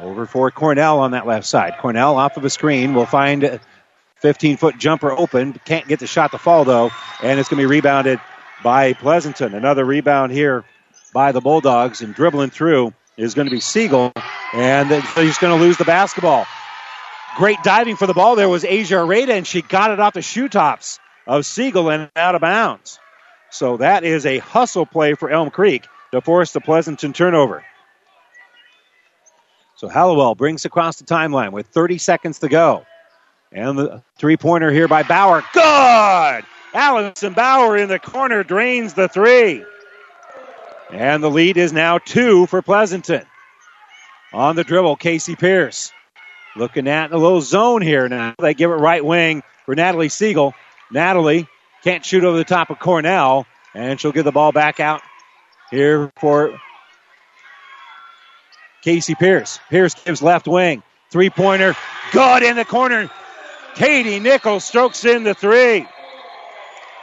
[0.00, 1.74] Over for Cornell on that left side.
[1.78, 3.60] Cornell off of a screen will find
[4.22, 5.52] 15 foot jumper open.
[5.64, 6.90] Can't get the shot to fall, though.
[7.22, 8.20] And it's going to be rebounded
[8.62, 9.54] by Pleasanton.
[9.54, 10.64] Another rebound here
[11.12, 12.00] by the Bulldogs.
[12.00, 14.12] And dribbling through is going to be Siegel.
[14.54, 16.46] And he's going to lose the basketball.
[17.36, 20.22] Great diving for the ball there was Asia Areda, and she got it off the
[20.22, 22.98] shoe tops of Siegel and out of bounds.
[23.50, 27.64] So that is a hustle play for Elm Creek to force the Pleasanton turnover.
[29.76, 32.84] So Hallowell brings across the timeline with 30 seconds to go.
[33.52, 35.42] And the three pointer here by Bauer.
[35.52, 36.44] Good!
[36.74, 39.64] Allison Bauer in the corner drains the three.
[40.90, 43.24] And the lead is now two for Pleasanton.
[44.32, 45.92] On the dribble, Casey Pierce.
[46.56, 48.34] Looking at a little zone here now.
[48.38, 50.54] They give it right wing for Natalie Siegel.
[50.90, 51.46] Natalie
[51.82, 55.02] can't shoot over the top of Cornell, and she'll get the ball back out
[55.70, 56.58] here for
[58.82, 59.60] Casey Pierce.
[59.70, 60.82] Pierce gives left wing.
[61.10, 61.74] Three pointer.
[62.12, 63.10] Good in the corner.
[63.74, 65.86] Katie Nichols strokes in the three.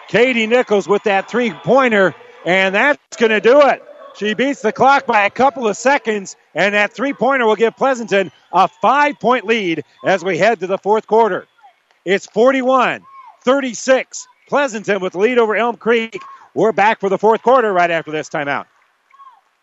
[0.08, 2.16] Katie Nichols with that three pointer,
[2.46, 3.84] and that's going to do it.
[4.16, 7.76] She beats the clock by a couple of seconds, and that three pointer will give
[7.76, 11.48] Pleasanton a five point lead as we head to the fourth quarter.
[12.06, 13.04] It's 41
[13.44, 14.28] 36.
[14.48, 16.20] Pleasanton with the lead over Elm Creek.
[16.54, 18.66] We're back for the fourth quarter right after this timeout.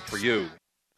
[0.00, 0.48] for you.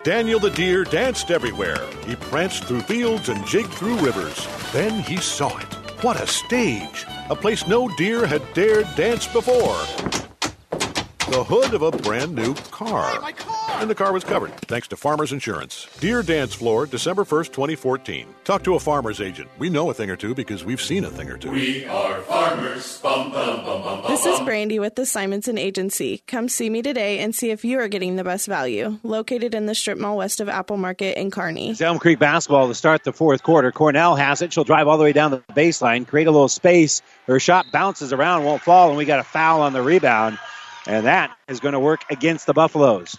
[0.04, 1.84] Daniel the deer danced everywhere.
[2.06, 4.46] He pranced through fields and jigged through rivers.
[4.72, 5.74] Then he saw it.
[6.02, 7.06] What a stage!
[7.28, 9.76] A place no deer had dared dance before.
[11.30, 13.20] The hood of a brand new car.
[13.78, 15.86] And the car was covered, thanks to Farmers Insurance.
[16.00, 18.26] Deer Dance Floor, December 1st, 2014.
[18.42, 19.50] Talk to a farmer's agent.
[19.58, 21.50] We know a thing or two because we've seen a thing or two.
[21.50, 22.98] We are farmers.
[23.02, 24.46] Bum, bum, bum, bum, bum, This is bum.
[24.46, 26.22] Brandy with the Simonson Agency.
[26.26, 28.98] Come see me today and see if you are getting the best value.
[29.02, 31.70] Located in the strip mall west of Apple Market in Kearney.
[31.70, 33.72] It's Elm Creek basketball to start the fourth quarter.
[33.72, 34.54] Cornell has it.
[34.54, 37.02] She'll drive all the way down the baseline, create a little space.
[37.26, 40.38] Her shot bounces around, won't fall, and we got a foul on the rebound.
[40.86, 43.18] And that is going to work against the Buffaloes.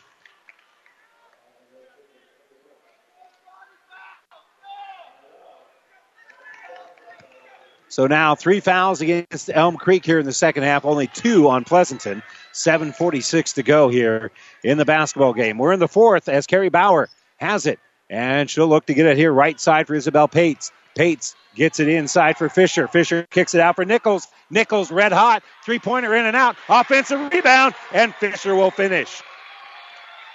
[7.97, 11.63] So now three fouls against Elm Creek here in the second half, only two on
[11.63, 12.21] Pleasanton.
[12.53, 14.29] 7.46 to go here
[14.63, 15.57] in the basketball game.
[15.57, 19.17] We're in the fourth as Carrie Bauer has it, and she'll look to get it
[19.17, 20.71] here right side for Isabel Pates.
[20.93, 22.87] Pates gets it inside for Fisher.
[22.87, 24.27] Fisher kicks it out for Nichols.
[24.51, 25.41] Nichols red hot.
[25.65, 26.55] Three pointer in and out.
[26.69, 29.23] Offensive rebound, and Fisher will finish.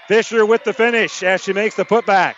[0.08, 2.34] Fisher with the finish as she makes the putback.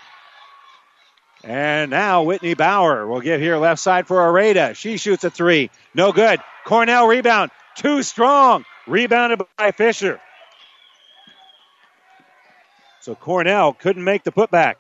[1.45, 4.75] And now Whitney Bauer will get here left side for Areda.
[4.75, 5.71] She shoots a three.
[5.95, 6.41] No good.
[6.65, 7.51] Cornell rebound.
[7.77, 8.65] Too strong.
[8.87, 10.21] Rebounded by Fisher.
[13.01, 14.77] So Cornell couldn't make the putback.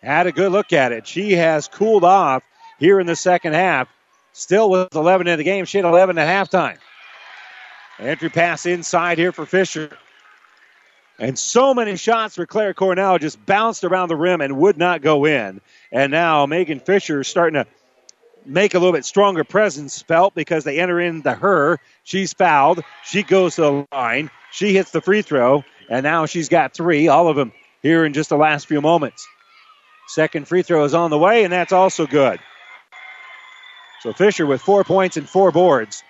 [0.00, 1.08] Had a good look at it.
[1.08, 2.44] She has cooled off
[2.78, 3.88] here in the second half.
[4.32, 5.64] Still with 11 in the game.
[5.64, 6.78] She had 11 at halftime.
[7.98, 9.90] Entry pass inside here for Fisher.
[11.18, 15.02] And so many shots for Claire Cornell just bounced around the rim and would not
[15.02, 15.60] go in.
[15.90, 17.66] And now Megan Fisher is starting to
[18.46, 21.80] make a little bit stronger presence felt because they enter into her.
[22.04, 22.82] She's fouled.
[23.04, 24.30] She goes to the line.
[24.52, 25.64] She hits the free throw.
[25.90, 27.52] And now she's got three, all of them
[27.82, 29.26] here in just the last few moments.
[30.06, 32.38] Second free throw is on the way, and that's also good.
[34.00, 36.02] So Fisher with four points and four boards.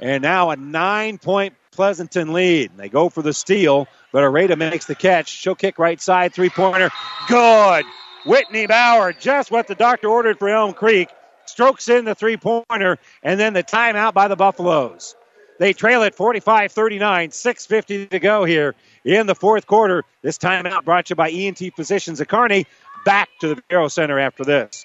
[0.00, 2.72] And now a nine point Pleasanton lead.
[2.76, 5.28] They go for the steal, but Areta makes the catch.
[5.28, 6.90] She'll kick right side, three pointer.
[7.28, 7.84] Good.
[8.26, 11.08] Whitney Bauer, just what the doctor ordered for Elm Creek.
[11.46, 15.14] Strokes in the three pointer, and then the timeout by the Buffaloes.
[15.60, 18.74] They trail it 45 39, 6.50 to go here
[19.04, 20.02] in the fourth quarter.
[20.20, 22.66] This timeout brought you by ENT Physicians at Kearney.
[23.04, 24.84] Back to the Viaero Center after this.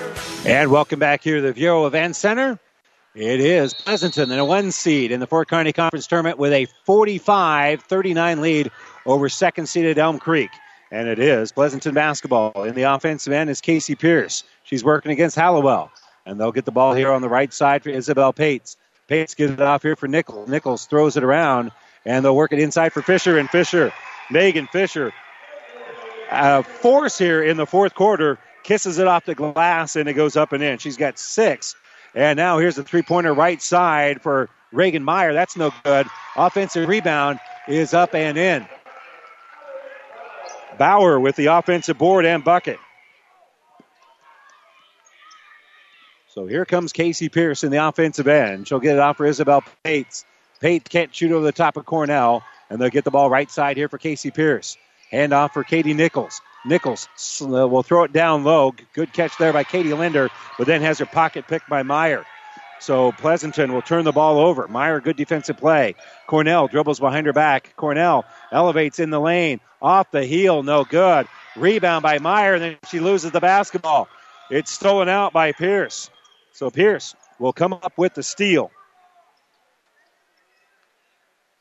[0.43, 2.59] And welcome back here to the Viaero Event Center.
[3.13, 7.83] It is Pleasanton a one seed in the Fort Kearny Conference Tournament with a 45
[7.83, 8.71] 39 lead
[9.05, 10.49] over second seeded Elm Creek.
[10.89, 12.63] And it is Pleasanton basketball.
[12.63, 14.43] In the offensive end is Casey Pierce.
[14.63, 15.91] She's working against Hallowell.
[16.25, 18.77] And they'll get the ball here on the right side for Isabel Pates.
[19.07, 20.49] Pates gets it off here for Nichols.
[20.49, 21.71] Nichols throws it around,
[22.03, 23.37] and they'll work it inside for Fisher.
[23.37, 23.93] And Fisher,
[24.31, 25.13] Megan Fisher,
[26.31, 30.35] uh, force here in the fourth quarter, kisses it off the glass, and it goes
[30.35, 30.77] up and in.
[30.77, 31.75] She's got six.
[32.13, 35.33] And now here's the three pointer right side for Reagan Meyer.
[35.33, 36.07] That's no good.
[36.35, 38.67] Offensive rebound is up and in.
[40.77, 42.79] Bauer with the offensive board and bucket.
[46.33, 48.67] So here comes Casey Pierce in the offensive end.
[48.67, 50.25] She'll get it off for Isabel Pates.
[50.61, 53.75] Pate can't shoot over the top of Cornell, and they'll get the ball right side
[53.75, 54.77] here for Casey Pierce.
[55.09, 56.39] Hand off for Katie Nichols.
[56.65, 57.07] Nichols
[57.41, 58.73] uh, will throw it down low.
[58.93, 62.25] Good catch there by Katie Linder, but then has her pocket picked by Meyer.
[62.79, 64.67] So Pleasanton will turn the ball over.
[64.67, 65.95] Meyer, good defensive play.
[66.27, 67.75] Cornell dribbles behind her back.
[67.75, 69.59] Cornell elevates in the lane.
[69.81, 71.27] Off the heel, no good.
[71.55, 74.07] Rebound by Meyer, and then she loses the basketball.
[74.49, 76.09] It's stolen out by Pierce.
[76.53, 78.71] So Pierce will come up with the steal.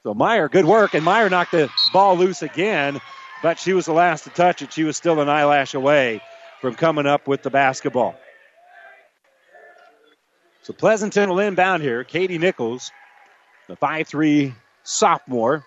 [0.03, 3.01] So Meyer, good work, and Meyer knocked the ball loose again,
[3.43, 4.73] but she was the last to touch it.
[4.73, 6.21] She was still an eyelash away
[6.61, 8.15] from coming up with the basketball.
[10.63, 12.05] So Pleasanton will inbound here.
[12.05, 12.91] Katie Nichols,
[13.67, 15.65] the 5'3 sophomore,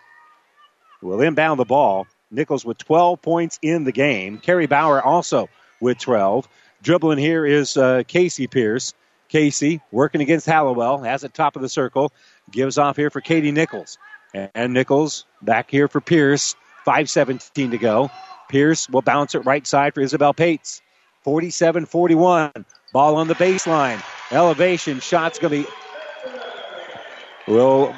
[1.02, 2.08] will inbound the ball.
[2.30, 4.38] Nichols with 12 points in the game.
[4.38, 5.50] Carrie Bauer also
[5.82, 6.48] with 12.
[6.82, 8.94] Dribbling here is uh, Casey Pierce.
[9.30, 12.12] Casey working against Hallowell, has it top of the circle,
[12.52, 13.98] gives off here for Katie Nichols.
[14.34, 16.56] And Nichols back here for Pierce.
[16.86, 18.10] 5.17 to go.
[18.50, 20.82] Pierce will bounce it right side for Isabel Pates.
[21.24, 22.52] 47 41.
[22.92, 24.02] Ball on the baseline.
[24.32, 25.00] Elevation.
[25.00, 25.74] Shot's going to be.
[27.48, 27.96] Will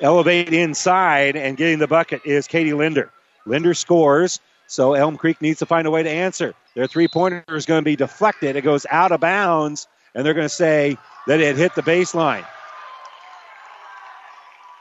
[0.00, 3.10] elevate inside, and getting the bucket is Katie Linder.
[3.46, 6.54] Linder scores, so Elm Creek needs to find a way to answer.
[6.74, 8.56] Their three pointer is going to be deflected.
[8.56, 10.96] It goes out of bounds, and they're going to say
[11.26, 12.44] that it hit the baseline.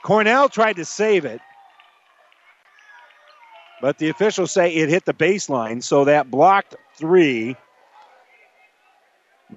[0.03, 1.41] Cornell tried to save it,
[3.83, 7.57] but the officials say it hit the baseline, so that blocked three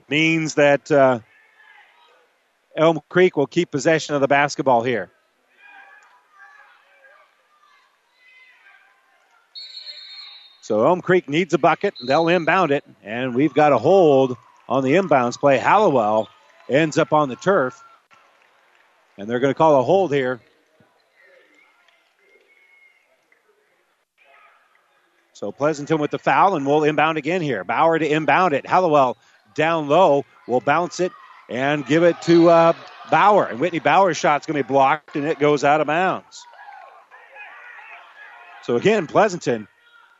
[0.08, 1.20] means that uh,
[2.76, 5.12] Elm Creek will keep possession of the basketball here.
[10.60, 11.94] So Elm Creek needs a bucket.
[12.04, 14.36] They'll inbound it, and we've got a hold
[14.68, 15.56] on the inbounds play.
[15.56, 16.28] Hallowell
[16.68, 17.80] ends up on the turf,
[19.18, 20.40] and they're going to call a hold here.
[25.36, 27.62] So Pleasanton with the foul, and we'll inbound again here.
[27.62, 28.66] Bauer to inbound it.
[28.66, 29.18] Hallowell
[29.54, 31.12] down low will bounce it
[31.50, 32.72] and give it to uh,
[33.10, 33.44] Bauer.
[33.44, 36.42] And Whitney Bauer's shot's going to be blocked, and it goes out of bounds.
[38.62, 39.68] So again, Pleasanton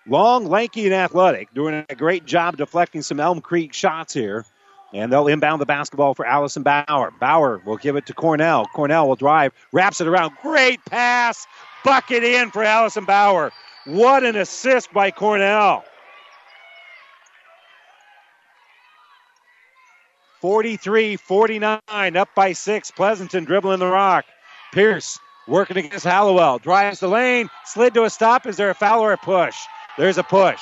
[0.07, 4.45] Long, lanky, and athletic, doing a great job deflecting some Elm Creek shots here.
[4.93, 7.11] And they'll inbound the basketball for Allison Bauer.
[7.19, 8.67] Bauer will give it to Cornell.
[8.75, 10.35] Cornell will drive, wraps it around.
[10.43, 11.47] Great pass.
[11.85, 13.51] Bucket in for Allison Bauer.
[13.87, 15.85] What an assist by Cornell.
[20.41, 21.81] 43 49,
[22.17, 22.91] up by six.
[22.91, 24.25] Pleasanton dribbling the rock.
[24.73, 26.59] Pierce working against Hallowell.
[26.59, 28.47] Drives the lane, slid to a stop.
[28.47, 29.57] Is there a foul or a push?
[29.97, 30.61] There's a push.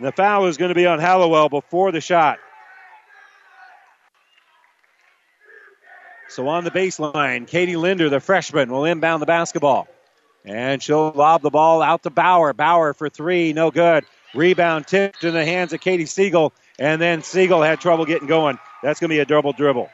[0.00, 2.38] The foul is going to be on Hallowell before the shot.
[6.28, 9.86] So on the baseline, Katie Linder, the freshman, will inbound the basketball.
[10.44, 12.52] And she'll lob the ball out to Bauer.
[12.52, 14.04] Bauer for three, no good.
[14.34, 16.52] Rebound tipped in the hands of Katie Siegel.
[16.78, 18.58] And then Siegel had trouble getting going.
[18.82, 19.88] That's going to be a double dribble.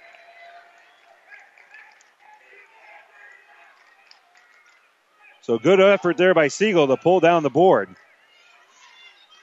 [5.42, 7.88] So good effort there by Siegel to pull down the board.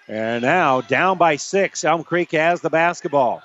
[0.07, 1.83] And now down by six.
[1.83, 3.41] Elm Creek has the basketball.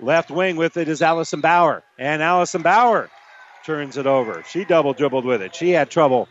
[0.00, 1.82] Left wing with it is Allison Bauer.
[1.98, 3.10] And Allison Bauer
[3.64, 4.42] turns it over.
[4.48, 5.54] She double dribbled with it.
[5.54, 6.28] She had trouble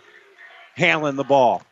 [0.78, 1.64] handling the ball.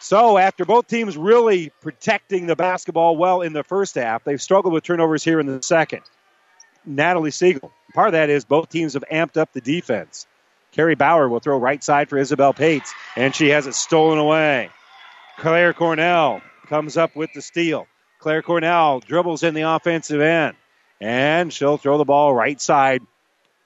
[0.00, 4.72] So, after both teams really protecting the basketball well in the first half, they've struggled
[4.72, 6.00] with turnovers here in the second.
[6.86, 7.70] Natalie Siegel.
[7.92, 10.26] Part of that is both teams have amped up the defense.
[10.72, 14.70] Carrie Bauer will throw right side for Isabel Pates, and she has it stolen away.
[15.38, 17.86] Claire Cornell comes up with the steal.
[18.20, 20.56] Claire Cornell dribbles in the offensive end,
[21.00, 23.02] and she'll throw the ball right side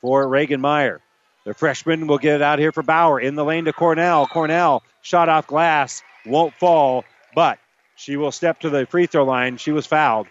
[0.00, 1.00] for Reagan Meyer.
[1.44, 4.26] The freshman will get it out here for Bauer in the lane to Cornell.
[4.26, 7.04] Cornell shot off glass, won't fall,
[7.34, 7.58] but
[7.96, 9.58] she will step to the free throw line.
[9.58, 10.26] She was fouled.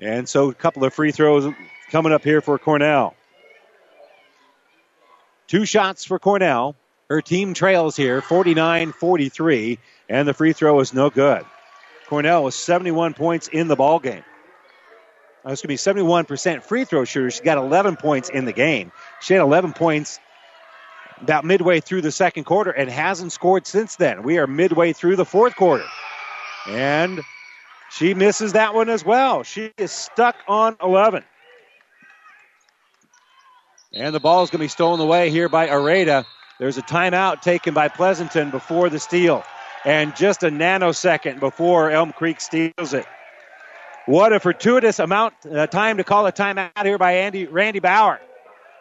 [0.00, 1.52] And so a couple of free throws
[1.90, 3.14] coming up here for Cornell.
[5.46, 6.74] Two shots for Cornell.
[7.08, 9.78] Her team trails here 49 43,
[10.08, 11.44] and the free throw is no good.
[12.06, 14.24] Cornell was 71 points in the ball game.
[15.44, 17.30] Uh, That's going to be 71% free throw shooter.
[17.30, 18.92] She got 11 points in the game.
[19.20, 20.18] She had 11 points
[21.20, 24.22] about midway through the second quarter and hasn't scored since then.
[24.22, 25.84] We are midway through the fourth quarter.
[26.66, 27.20] And
[27.90, 29.42] she misses that one as well.
[29.42, 31.24] She is stuck on 11.
[33.92, 36.24] And the ball is going to be stolen away here by Areta.
[36.58, 39.44] There's a timeout taken by Pleasanton before the steal.
[39.84, 43.06] And just a nanosecond before Elm Creek steals it.
[44.06, 48.20] What a fortuitous amount uh, time to call a timeout here by Andy Randy Bauer.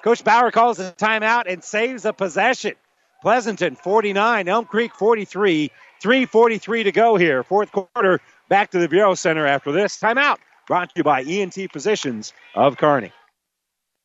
[0.04, 2.74] Coach Bauer calls a timeout and saves a possession.
[3.22, 5.72] Pleasanton 49, Elm Creek 43,
[6.04, 7.42] 3:43 to go here.
[7.42, 8.20] Fourth quarter.
[8.50, 10.40] Back to the Viaero Center after this timeout.
[10.68, 13.14] Brought to you by ENT Physicians of Kearney.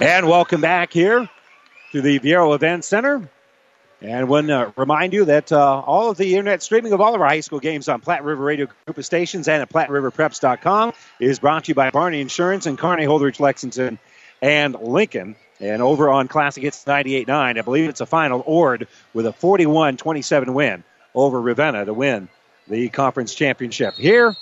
[0.00, 1.28] And welcome back here
[1.92, 3.28] to the Viaero Event Center.
[4.02, 7.20] And want to remind you that uh, all of the internet streaming of all of
[7.20, 11.38] our high school games on Platte River Radio Group of Stations and at PlatteRiverPreps.com is
[11.38, 13.98] brought to you by Barney Insurance and Kearney, Holdrege, Lexington,
[14.42, 15.36] and Lincoln.
[15.60, 19.96] And over on Classic Hits 98.9, I believe it's a final Ord with a 41
[19.96, 20.84] 27 win
[21.14, 22.28] over Ravenna to win
[22.68, 23.94] the conference championship.
[23.94, 24.34] Here,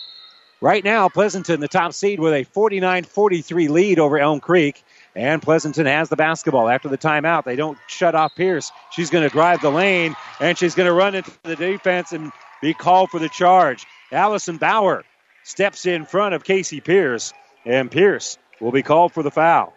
[0.61, 4.83] right now, Pleasanton, the top seed, with a 49 43 lead over Elm Creek.
[5.15, 7.45] And Pleasanton has the basketball after the timeout.
[7.45, 8.73] They don't shut off Pierce.
[8.91, 12.33] She's going to drive the lane, and she's going to run into the defense and
[12.63, 13.85] be called for the charge.
[14.11, 15.05] Allison Bauer
[15.45, 17.35] steps in front of Casey Pierce,
[17.67, 19.75] and Pierce will be called for the foul.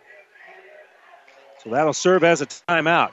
[1.64, 3.12] So that'll serve as a timeout.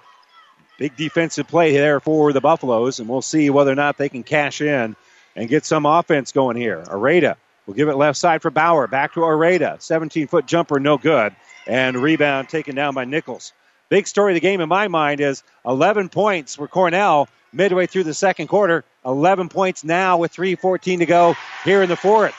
[0.78, 4.22] Big defensive play there for the Buffaloes, and we'll see whether or not they can
[4.22, 4.94] cash in
[5.34, 6.82] and get some offense going here.
[6.86, 7.36] Areta
[7.66, 8.86] will give it left side for Bauer.
[8.86, 9.80] Back to Areta.
[9.80, 11.34] 17 foot jumper, no good.
[11.66, 13.52] And rebound taken down by Nichols.
[13.88, 18.04] Big story of the game in my mind is 11 points for Cornell midway through
[18.04, 18.84] the second quarter.
[19.04, 22.34] 11 points now with 3.14 to go here in the fourth.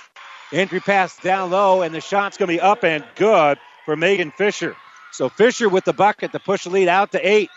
[0.52, 4.32] Entry pass down low, and the shot's going to be up and good for Megan
[4.32, 4.76] Fisher.
[5.12, 7.50] So Fisher with the bucket to push the lead out to eight.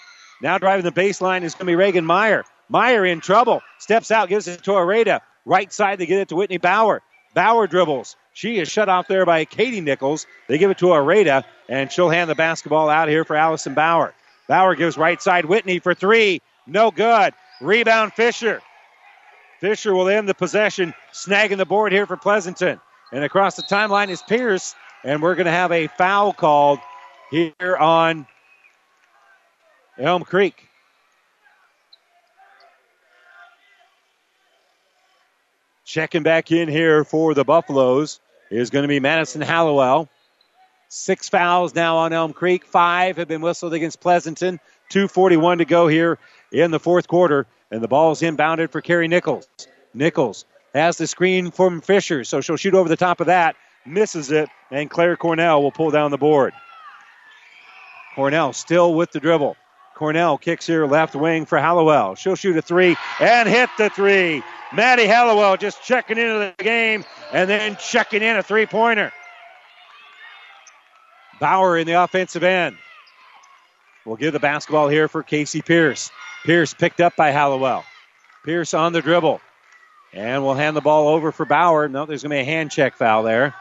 [0.43, 2.45] Now driving the baseline is going to be Reagan Meyer.
[2.69, 3.63] Meyer in trouble.
[3.79, 5.21] Steps out, gives it to Areta.
[5.45, 7.03] Right side, they get it to Whitney Bauer.
[7.37, 8.17] Bauer dribbles.
[8.33, 10.27] She is shut off there by Katie Nichols.
[10.49, 14.15] They give it to Areta, and she'll hand the basketball out here for Allison Bauer.
[14.49, 16.41] Bauer gives right side Whitney for three.
[16.67, 17.35] No good.
[17.61, 18.63] Rebound Fisher.
[19.61, 22.81] Fisher will end the possession, snagging the board here for Pleasanton.
[23.13, 26.79] And across the timeline is Pierce, and we're going to have a foul called
[27.31, 28.27] here on
[29.99, 30.69] Elm Creek.
[35.97, 38.21] Checking back in here for the Buffaloes
[38.51, 40.11] is going to be Madison Hallowell.
[40.91, 42.67] Six fouls now on Elm Creek.
[42.67, 44.61] Five have been whistled against Pleasanton.
[44.93, 46.19] 2.41 to go here
[46.53, 47.47] in the fourth quarter.
[47.71, 49.49] And the ball's inbounded for Carrie Nichols.
[49.95, 50.45] Nichols
[50.75, 53.57] has the screen from Fisher, so she'll shoot over the top of that.
[53.87, 56.53] Misses it, and Claire Cornell will pull down the board.
[58.15, 59.57] Cornell still with the dribble.
[59.95, 62.17] Cornell kicks here left wing for Hallowell.
[62.17, 64.43] She'll shoot a three and hit the three.
[64.73, 69.13] Maddie Hallowell just checking into the game and then checking in a three pointer.
[71.41, 72.77] Bauer in the offensive end.
[74.05, 76.11] We'll give the basketball here for Casey Pierce.
[76.45, 77.85] Pierce picked up by Hallowell.
[78.45, 79.41] Pierce on the dribble.
[80.13, 81.89] And we'll hand the ball over for Bauer.
[81.89, 83.55] No, there's going to be a hand check foul there.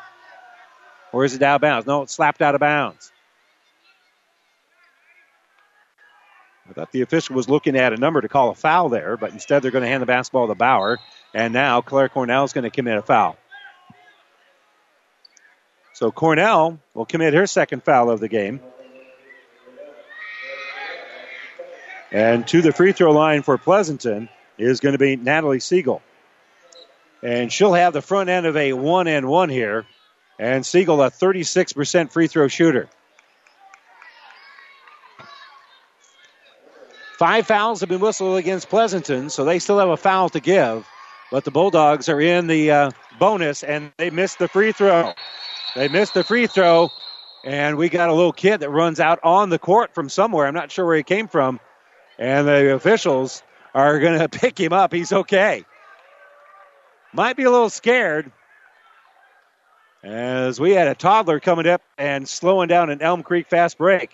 [1.12, 1.88] Or is it out of bounds?
[1.88, 3.12] No, it's slapped out of bounds.
[6.68, 9.32] I thought the official was looking at a number to call a foul there, but
[9.32, 11.00] instead they're going to hand the basketball to Bauer.
[11.34, 13.38] And now Claire Cornell is going to commit a foul.
[15.94, 18.60] So Cornell will commit her second foul of the game.
[22.12, 26.02] And to the free throw line for Pleasanton is going to be Natalie Siegel.
[27.22, 29.86] And she'll have the front end of a one and one here.
[30.40, 32.90] And Siegel, a 36% free throw shooter.
[37.18, 40.86] Five fouls have been whistled against Pleasanton, so they still have a foul to give.
[41.32, 45.14] But the Bulldogs are in the uh, bonus, and they missed the free throw.
[45.76, 46.90] They missed the free throw,
[47.46, 50.46] and we got a little kid that runs out on the court from somewhere.
[50.46, 51.62] I'm not sure where he came from.
[52.20, 53.44] And the officials
[53.74, 54.92] are going to pick him up.
[54.92, 55.64] He's okay.
[57.14, 58.30] Might be a little scared,
[60.04, 64.12] as we had a toddler coming up and slowing down an Elm Creek fast break.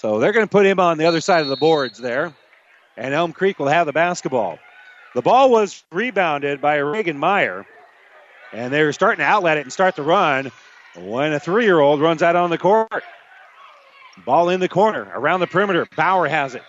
[0.00, 2.32] So they're going to put him on the other side of the boards there,
[2.96, 4.60] and Elm Creek will have the basketball.
[5.16, 7.66] The ball was rebounded by Reagan Meyer,
[8.52, 10.52] and they were starting to outlet it and start the run
[10.96, 13.02] when a three year old runs out on the court.
[14.24, 15.88] Ball in the corner, around the perimeter.
[15.96, 16.62] Bauer has it.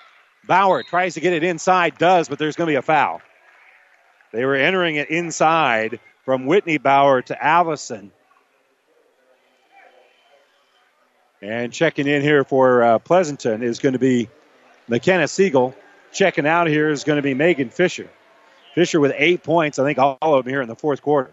[0.48, 3.22] Bauer tries to get it inside, does, but there's going to be a foul.
[4.34, 8.12] They were entering it inside from Whitney Bauer to Allison.
[11.42, 14.30] And checking in here for uh, Pleasanton is going to be
[14.88, 15.76] McKenna Siegel.
[16.12, 18.10] Checking out here is going to be Megan Fisher.
[18.76, 21.32] Fisher with eight points, I think all of them here in the fourth quarter.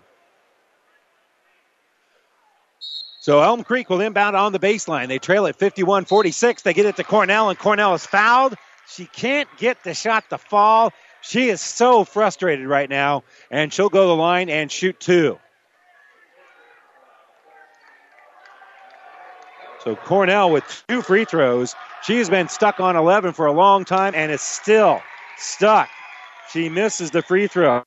[3.21, 5.09] So Elm Creek will inbound on the baseline.
[5.09, 6.63] They trail at 51 46.
[6.63, 8.55] They get it to Cornell, and Cornell is fouled.
[8.89, 10.93] She can't get the shot to fall.
[11.23, 15.41] She is so frustrated right now, and she'll go to the line and shoot two.
[19.83, 21.75] So Cornell with two free throws.
[22.03, 25.01] She has been stuck on 11 for a long time and is still
[25.39, 25.89] stuck.
[26.53, 27.83] She misses the free throw.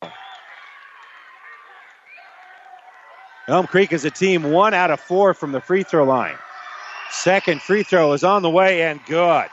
[3.47, 6.37] Elm Creek is a team one out of four from the free throw line.
[7.09, 9.47] Second free throw is on the way and good.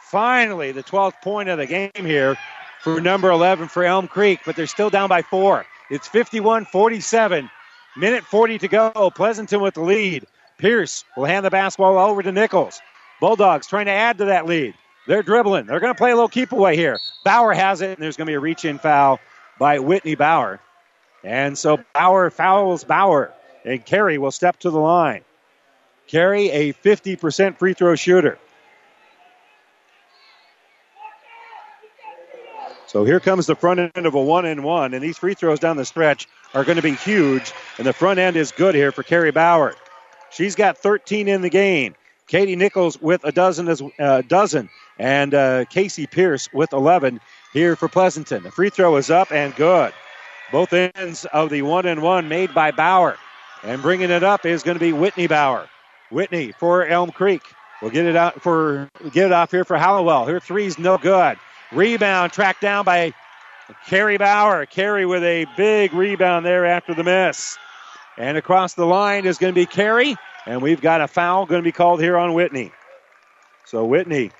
[0.00, 2.36] Finally, the 12th point of the game here
[2.80, 5.66] for number 11 for Elm Creek, but they're still down by four.
[5.90, 7.50] It's 51 47.
[7.96, 9.12] Minute 40 to go.
[9.14, 10.26] Pleasanton with the lead.
[10.58, 12.80] Pierce will hand the basketball over to Nichols.
[13.20, 14.74] Bulldogs trying to add to that lead.
[15.06, 15.66] They're dribbling.
[15.66, 16.98] They're going to play a little keep away here.
[17.24, 19.20] Bauer has it, and there's going to be a reach in foul
[19.58, 20.60] by Whitney Bauer.
[21.24, 23.32] And so Bauer fouls Bauer,
[23.64, 25.22] and Carey will step to the line.
[26.06, 28.38] Carey, a 50% free throw shooter.
[32.86, 35.58] So here comes the front end of a one and one, and these free throws
[35.58, 37.52] down the stretch are going to be huge.
[37.78, 39.74] And the front end is good here for Carey Bauer.
[40.32, 41.94] She's got 13 in the game.
[42.26, 47.20] Katie Nichols with a dozen as uh, dozen, and uh, Casey Pierce with 11
[47.52, 48.42] here for Pleasanton.
[48.42, 49.92] The free throw is up and good.
[50.50, 53.16] Both ends of the one and one made by Bauer.
[53.62, 55.68] And bringing it up is going to be Whitney Bauer.
[56.10, 57.42] Whitney for Elm Creek.
[57.80, 60.26] We'll get it out for get it off here for Hallowell.
[60.26, 61.38] Her three's no good.
[61.72, 63.12] Rebound tracked down by
[63.86, 64.66] Carey Bauer.
[64.66, 67.58] Carey with a big rebound there after the miss.
[68.18, 70.16] And across the line is going to be Carey.
[70.46, 72.72] And we've got a foul going to be called here on Whitney.
[73.64, 74.30] So Whitney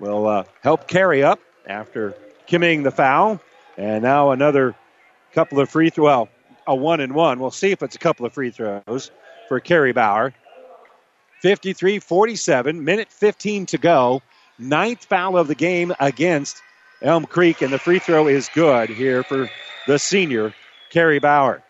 [0.00, 2.14] will uh, help Carey up after
[2.46, 3.40] committing the foul.
[3.76, 4.74] And now another
[5.32, 6.28] couple of free throw, well,
[6.66, 7.40] a one and one.
[7.40, 9.10] We'll see if it's a couple of free throws
[9.48, 10.32] for Carey Bauer.
[11.40, 14.22] 53 47, minute 15 to go.
[14.58, 16.56] Ninth foul of the game against
[17.02, 19.50] Elm Creek, and the free throw is good here for
[19.86, 20.54] the senior,
[20.90, 21.62] Carey Bauer.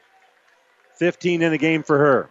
[0.97, 2.31] 15 in the game for her.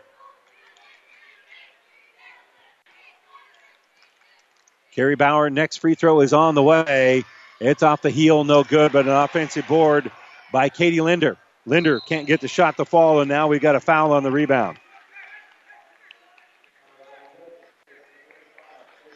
[4.95, 7.23] Carrie Bauer, next free throw is on the way.
[7.59, 10.11] It's off the heel, no good, but an offensive board
[10.51, 11.37] by Katie Linder.
[11.65, 14.31] Linder can't get the shot to fall, and now we've got a foul on the
[14.31, 14.77] rebound.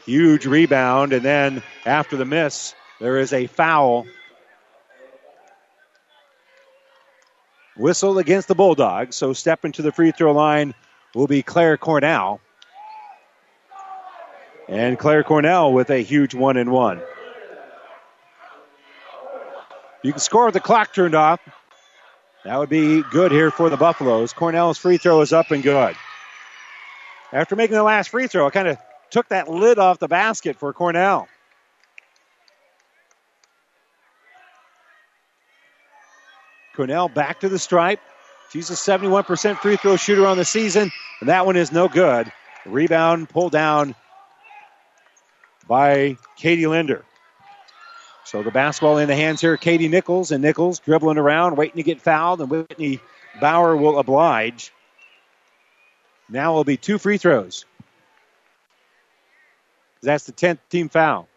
[0.06, 4.08] Huge rebound, and then after the miss, there is a foul.
[7.78, 10.74] Whistle against the Bulldogs, so stepping to the free throw line
[11.14, 12.42] will be Claire Cornell.
[14.68, 17.02] And Claire Cornell with a huge one and one.
[20.04, 21.40] You can score with the clock turned off.
[22.44, 24.34] That would be good here for the Buffaloes.
[24.34, 25.96] Cornell's free throw is up and good.
[27.32, 28.78] After making the last free throw, it kind of
[29.10, 31.28] took that lid off the basket for Cornell.
[36.78, 38.00] Cornell back to the stripe.
[38.52, 42.32] She's a 71% free throw shooter on the season, and that one is no good.
[42.66, 43.96] Rebound pulled down
[45.68, 47.04] by Katie Linder.
[48.24, 51.84] So the basketball in the hands here, Katie Nichols, and Nichols dribbling around, waiting to
[51.84, 53.00] get fouled, and Whitney
[53.42, 54.72] Bauer will oblige.
[56.30, 57.66] Now will be two free throws.
[60.02, 61.28] That's the 10th team foul.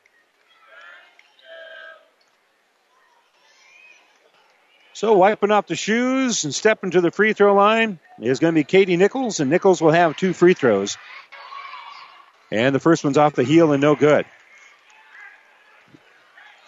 [5.01, 8.59] So wiping off the shoes and stepping to the free throw line is going to
[8.61, 10.99] be Katie Nichols, and Nichols will have two free throws.
[12.53, 14.27] And the first one's off the heel and no good.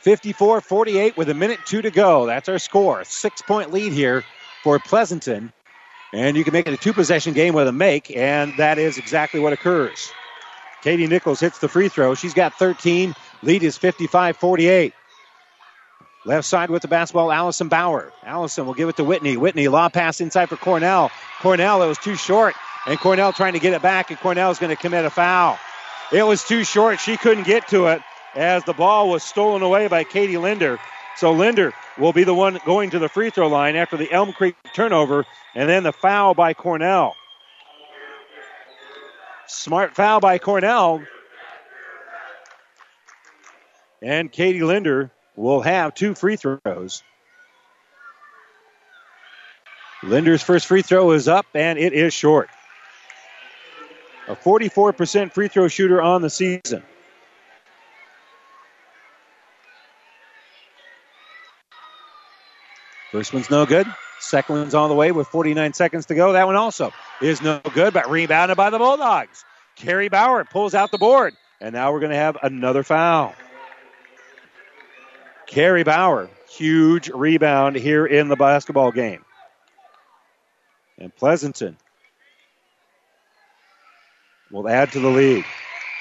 [0.01, 2.25] 54 48 with a minute two to go.
[2.25, 3.05] That's our score.
[3.05, 4.25] Six point lead here
[4.63, 5.53] for Pleasanton.
[6.15, 8.97] And you can make it a two possession game with a make, and that is
[8.97, 10.11] exactly what occurs.
[10.83, 12.15] Katie Nichols hits the free throw.
[12.15, 13.15] She's got 13.
[13.43, 14.95] Lead is 55 48.
[16.25, 18.13] Left side with the basketball, Allison Bauer.
[18.25, 19.37] Allison will give it to Whitney.
[19.37, 21.11] Whitney, lob pass inside for Cornell.
[21.41, 22.55] Cornell, it was too short,
[22.87, 25.59] and Cornell trying to get it back, and Cornell is going to commit a foul.
[26.13, 27.01] It was too short.
[27.01, 28.03] She couldn't get to it
[28.37, 30.79] as the ball was stolen away by Katie Linder.
[31.17, 34.33] So Linder will be the one going to the free throw line after the Elm
[34.33, 35.27] Creek turnover,
[35.57, 37.15] and then the foul by Cornell.
[39.49, 41.03] Smart foul by Cornell.
[44.01, 47.03] And Katie Linder will have two free throws.
[50.03, 52.51] Linder's first free throw is up, and it is short.
[54.29, 56.83] A 44% free throw shooter on the season.
[63.13, 63.87] First one's no good.
[64.21, 66.33] Second one's on the way with 49 seconds to go.
[66.33, 69.45] That one also is no good, but rebounded by the Bulldogs.
[69.77, 73.35] Carrie Bauer pulls out the board, and now we're going to have another foul.
[75.53, 79.23] Carrie Bauer, huge rebound here in the basketball game.
[80.97, 81.77] And Pleasanton
[84.51, 85.45] will add to the lead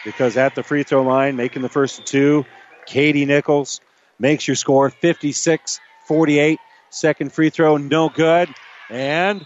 [0.05, 2.45] because at the free throw line, making the first two,
[2.85, 3.81] Katie Nichols
[4.19, 6.57] makes your score 56 48.
[6.89, 8.47] Second free throw, no good.
[8.89, 9.45] And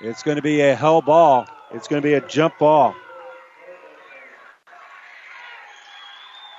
[0.00, 1.46] it's going to be a hell ball.
[1.70, 2.96] It's going to be a jump ball.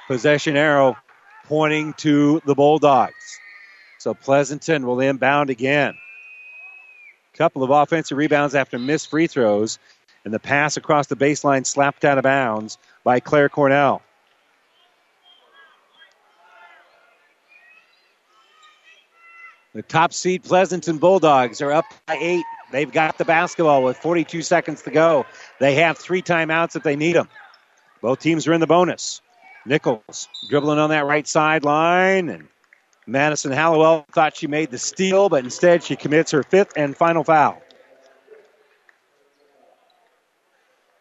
[0.08, 0.96] Possession arrow
[1.48, 3.40] pointing to the Bulldogs.
[4.00, 5.96] So Pleasanton will inbound again.
[7.34, 9.78] Couple of offensive rebounds after missed free throws,
[10.24, 14.02] and the pass across the baseline slapped out of bounds by Claire Cornell.
[19.74, 22.46] The top seed Pleasanton Bulldogs are up by eight.
[22.72, 25.26] They've got the basketball with 42 seconds to go.
[25.60, 27.28] They have three timeouts if they need them.
[28.02, 29.22] Both teams are in the bonus.
[29.66, 32.48] Nichols dribbling on that right sideline, and
[33.08, 37.24] Madison Hallowell thought she made the steal, but instead she commits her fifth and final
[37.24, 37.62] foul.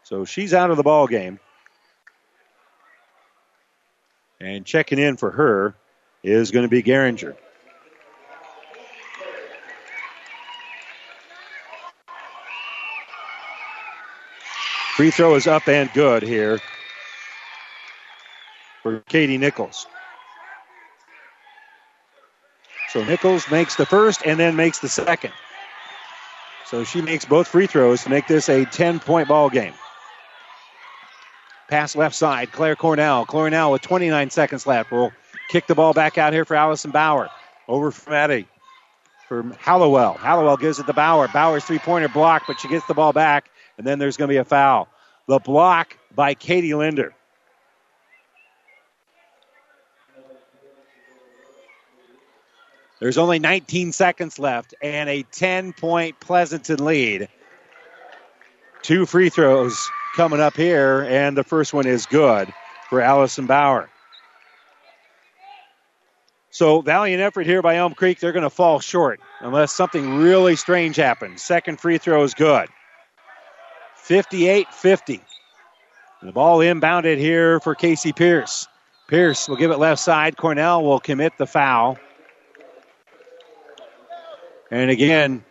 [0.04, 1.38] So she's out of the ball game.
[4.40, 5.74] And checking in for her
[6.22, 7.36] is going to be Geringer.
[14.96, 16.60] Free throw is up and good here
[18.84, 19.86] for Katie Nichols.
[22.90, 25.32] So Nichols makes the first and then makes the second.
[26.66, 29.72] So she makes both free throws to make this a 10 point ball game.
[31.68, 33.24] Pass left side, Claire Cornell.
[33.24, 35.12] Cornell with 29 seconds left will
[35.48, 37.30] kick the ball back out here for Allison Bauer.
[37.66, 38.46] Over from Eddie.
[39.28, 40.12] For Hallowell.
[40.12, 41.26] Hallowell gives it to Bauer.
[41.28, 44.32] Bauer's three pointer block, but she gets the ball back and then there's going to
[44.32, 44.88] be a foul.
[45.26, 47.14] The block by Katie Linder.
[53.00, 57.28] There's only 19 seconds left and a 10 point Pleasanton lead.
[58.82, 62.52] Two free throws coming up here, and the first one is good
[62.88, 63.88] for Allison Bauer.
[66.50, 68.20] So, valiant effort here by Elm Creek.
[68.20, 71.42] They're going to fall short unless something really strange happens.
[71.42, 72.68] Second free throw is good.
[73.96, 75.20] 58 50.
[76.22, 78.68] The ball inbounded here for Casey Pierce.
[79.08, 80.36] Pierce will give it left side.
[80.36, 81.98] Cornell will commit the foul.
[84.74, 85.44] And again,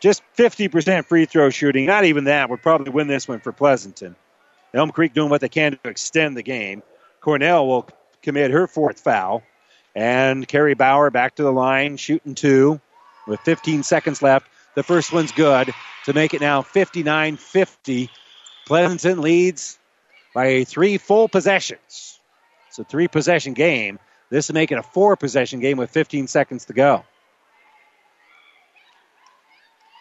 [0.00, 1.86] just 50% free throw shooting.
[1.86, 4.14] Not even that would probably win this one for Pleasanton.
[4.74, 6.82] Elm Creek doing what they can to extend the game.
[7.22, 7.88] Cornell will
[8.20, 9.42] commit her fourth foul.
[9.94, 12.78] And Carrie Bauer back to the line, shooting two
[13.26, 14.46] with 15 seconds left.
[14.74, 15.72] The first one's good
[16.04, 18.10] to make it now 59 50.
[18.66, 19.78] Pleasanton leads
[20.34, 22.20] by three full possessions.
[22.68, 23.98] It's a three possession game.
[24.28, 27.06] This will make it a four possession game with 15 seconds to go.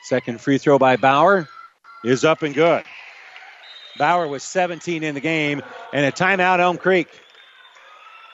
[0.03, 1.47] Second free throw by Bauer
[2.03, 2.83] is up and good.
[3.97, 5.61] Bauer was 17 in the game,
[5.93, 7.07] and a timeout, Elm Creek.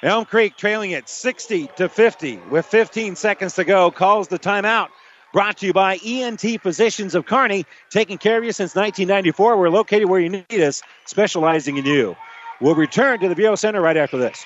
[0.03, 4.89] Elm Creek trailing at 60 to 50 with 15 seconds to go calls the timeout.
[5.33, 9.57] Brought to you by ENT Physicians of Kearney, taking care of you since 1994.
[9.57, 12.15] We're located where you need us, specializing in you.
[12.61, 14.45] We'll return to the Viaero Center right after this.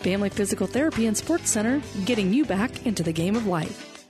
[0.00, 3.89] Family Physical Therapy and Sports Center, getting you back into the game of life,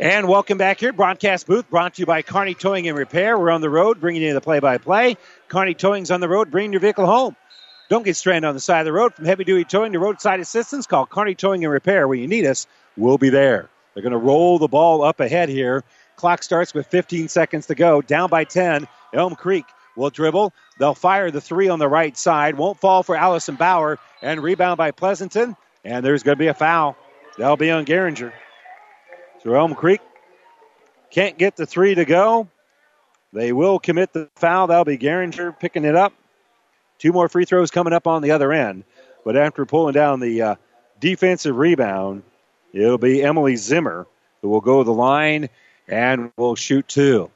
[0.00, 0.92] And welcome back here.
[0.92, 3.38] Broadcast booth brought to you by Kearney Towing and Repair.
[3.38, 5.16] We're on the road bringing you the play by play.
[5.46, 7.36] Kearney Towing's on the road bringing your vehicle home.
[7.90, 9.14] Don't get stranded on the side of the road.
[9.14, 12.08] From heavy duty towing to roadside assistance, call Kearney Towing and Repair.
[12.08, 12.66] When you need us,
[12.96, 13.68] we'll be there.
[13.94, 15.84] They're going to roll the ball up ahead here.
[16.16, 18.02] Clock starts with 15 seconds to go.
[18.02, 18.88] Down by 10.
[19.12, 19.64] Elm Creek
[19.96, 20.52] will dribble.
[20.80, 22.56] They'll fire the three on the right side.
[22.56, 24.00] Won't fall for Allison Bauer.
[24.22, 25.56] And rebound by Pleasanton.
[25.84, 26.96] And there's going to be a foul.
[27.38, 28.32] That'll be on Geringer.
[29.44, 30.00] So Elm Creek
[31.10, 32.48] can't get the three to go.
[33.32, 34.68] They will commit the foul.
[34.68, 36.14] That'll be Geringer picking it up.
[36.98, 38.84] Two more free throws coming up on the other end.
[39.24, 40.54] But after pulling down the uh,
[41.00, 42.22] defensive rebound,
[42.72, 44.06] it'll be Emily Zimmer
[44.40, 45.48] who will go to the line
[45.88, 47.30] and will shoot two.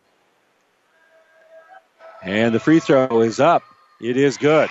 [2.23, 3.63] And the free throw is up.
[4.01, 4.69] It is good.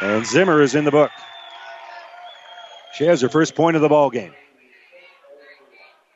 [0.00, 1.10] And Zimmer is in the book.
[2.94, 4.34] She has her first point of the ball game.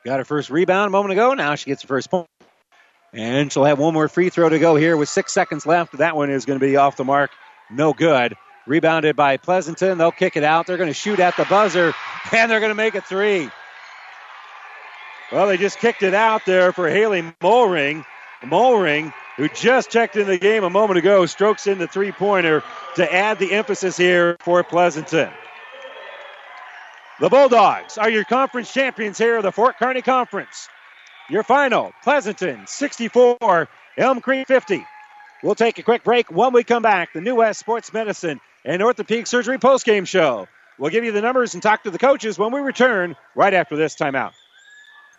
[0.05, 1.35] Got her first rebound a moment ago.
[1.35, 2.29] Now she gets her first point.
[3.13, 5.99] And she'll have one more free throw to go here with six seconds left.
[5.99, 7.31] That one is going to be off the mark.
[7.71, 8.35] No good.
[8.67, 9.97] Rebounded by Pleasanton.
[9.97, 10.67] They'll kick it out.
[10.67, 11.95] They're going to shoot at the buzzer,
[12.33, 13.51] and they're going to make a three.
[15.33, 18.05] Well, they just kicked it out there for Haley Mulring.
[18.43, 22.63] Mulring, who just checked in the game a moment ago, strokes in the three pointer
[22.97, 25.31] to add the emphasis here for Pleasanton.
[27.21, 30.69] The Bulldogs are your conference champions here of the Fort Kearney Conference.
[31.29, 34.87] Your final, Pleasanton 64, Elm Creek 50.
[35.43, 36.31] We'll take a quick break.
[36.31, 40.47] When we come back, the New West Sports Medicine and Orthopedic Surgery postgame show.
[40.79, 43.75] We'll give you the numbers and talk to the coaches when we return right after
[43.75, 44.31] this timeout.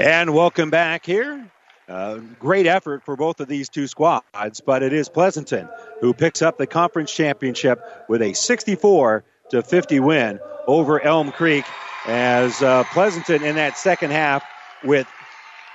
[0.00, 1.52] And welcome back here.
[1.86, 5.68] Uh, great effort for both of these two squads, but it is Pleasanton
[6.00, 11.66] who picks up the conference championship with a 64 to 50 win over Elm Creek.
[12.06, 14.42] As uh, Pleasanton in that second half
[14.82, 15.06] with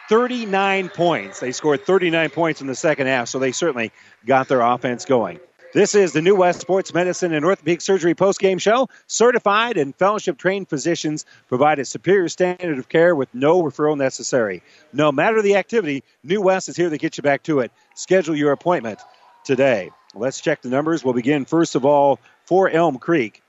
[0.10, 1.40] 39 points.
[1.40, 3.92] They scored 39 points in the second half, so they certainly
[4.26, 5.40] got their offense going.
[5.76, 8.88] This is the New West Sports Medicine and Orthopedic Surgery postgame show.
[9.08, 14.64] Certified and fellowship trained physicians provide a superior standard of care with no referral necessary.
[14.94, 17.74] No matter the activity, New West is here to get you back to it.
[17.94, 19.02] Schedule your appointment
[19.44, 19.92] today.
[20.14, 21.04] Let's check the numbers.
[21.04, 23.42] We'll begin first of all for Elm Creek.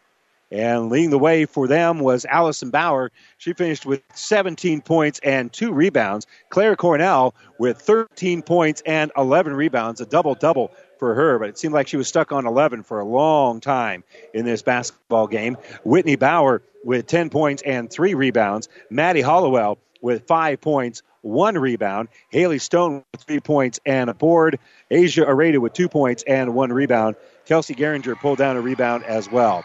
[0.51, 3.11] And leading the way for them was Allison Bauer.
[3.39, 6.27] She finished with 17 points and two rebounds.
[6.51, 11.59] Claire Cornell with 13 points and 11 rebounds, a double double for her, but it
[11.59, 14.05] seemed like she was stuck on 11 for a long time
[14.35, 15.57] in this basketball game.
[15.85, 18.69] Whitney Bauer with 10 points and three rebounds.
[18.91, 22.09] Maddie Hallowell with five points, one rebound.
[22.31, 24.59] Haley Stone with three points and a board.
[24.91, 27.17] Asia Areda with two points and one rebound.
[27.47, 29.65] Kelsey Geringer pulled down a rebound as well.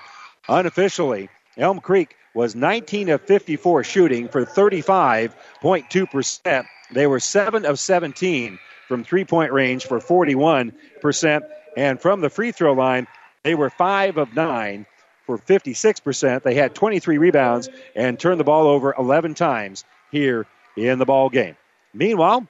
[0.49, 6.65] Unofficially, Elm Creek was 19 of 54 shooting for 35.2%.
[6.93, 8.59] They were 7 of 17
[8.91, 11.41] from three point range for 41%.
[11.77, 13.07] And from the free throw line,
[13.41, 14.85] they were 5 of 9
[15.25, 16.43] for 56%.
[16.43, 20.45] They had 23 rebounds and turned the ball over 11 times here
[20.75, 21.55] in the ball game.
[21.93, 22.45] Meanwhile,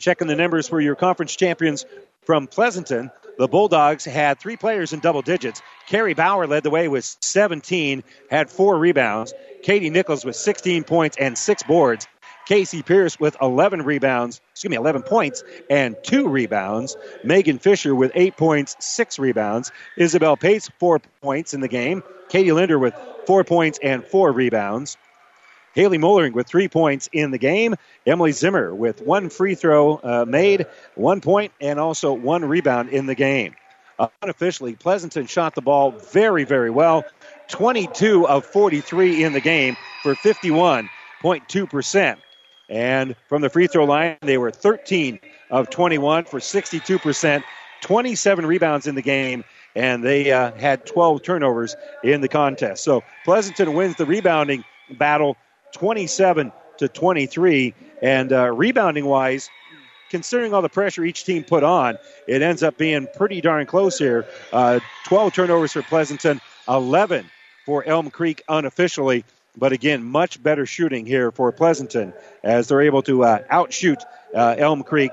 [0.00, 1.84] checking the numbers for your conference champions
[2.22, 5.60] from Pleasanton, the Bulldogs had three players in double digits.
[5.86, 9.34] Carrie Bauer led the way with 17, had four rebounds.
[9.62, 12.08] Katie Nichols with 16 points and six boards.
[12.48, 16.96] Casey Pierce with 11 rebounds, excuse me, 11 points and two rebounds.
[17.22, 19.70] Megan Fisher with eight points, six rebounds.
[19.98, 22.02] Isabel Pace, four points in the game.
[22.30, 22.94] Katie Linder with
[23.26, 24.96] four points and four rebounds.
[25.74, 27.74] Haley Mollering with three points in the game.
[28.06, 30.64] Emily Zimmer with one free throw uh, made,
[30.94, 33.56] one point, and also one rebound in the game.
[34.22, 37.04] Unofficially, Pleasanton shot the ball very, very well.
[37.48, 42.16] 22 of 43 in the game for 51.2%.
[42.68, 45.18] And from the free throw line, they were 13
[45.50, 47.42] of 21 for 62%,
[47.80, 52.84] 27 rebounds in the game, and they uh, had 12 turnovers in the contest.
[52.84, 55.36] So Pleasanton wins the rebounding battle
[55.72, 57.74] 27 to 23.
[58.02, 59.50] And uh, rebounding wise,
[60.10, 63.98] considering all the pressure each team put on, it ends up being pretty darn close
[63.98, 64.26] here.
[64.52, 67.30] Uh, 12 turnovers for Pleasanton, 11
[67.66, 69.24] for Elm Creek unofficially.
[69.58, 72.12] But again, much better shooting here for Pleasanton
[72.42, 74.02] as they're able to uh, outshoot
[74.34, 75.12] uh, Elm Creek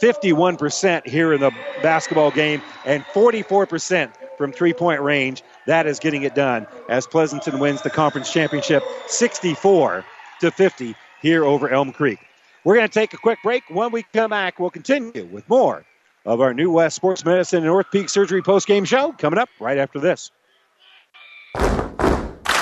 [0.00, 1.52] 51% here in the
[1.82, 5.42] basketball game and 44% from three point range.
[5.66, 10.04] That is getting it done as Pleasanton wins the conference championship 64
[10.40, 12.18] to 50 here over Elm Creek.
[12.64, 13.64] We're going to take a quick break.
[13.68, 15.84] When we come back, we'll continue with more
[16.26, 19.98] of our New West Sports Medicine and Orthopedic Surgery post-game show coming up right after
[19.98, 20.30] this.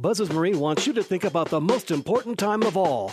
[0.00, 3.12] Buzz's Marine wants you to think about the most important time of all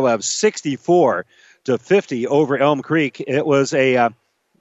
[0.07, 1.25] of 64
[1.65, 3.23] to 50 over Elm Creek.
[3.25, 4.09] It was a, uh,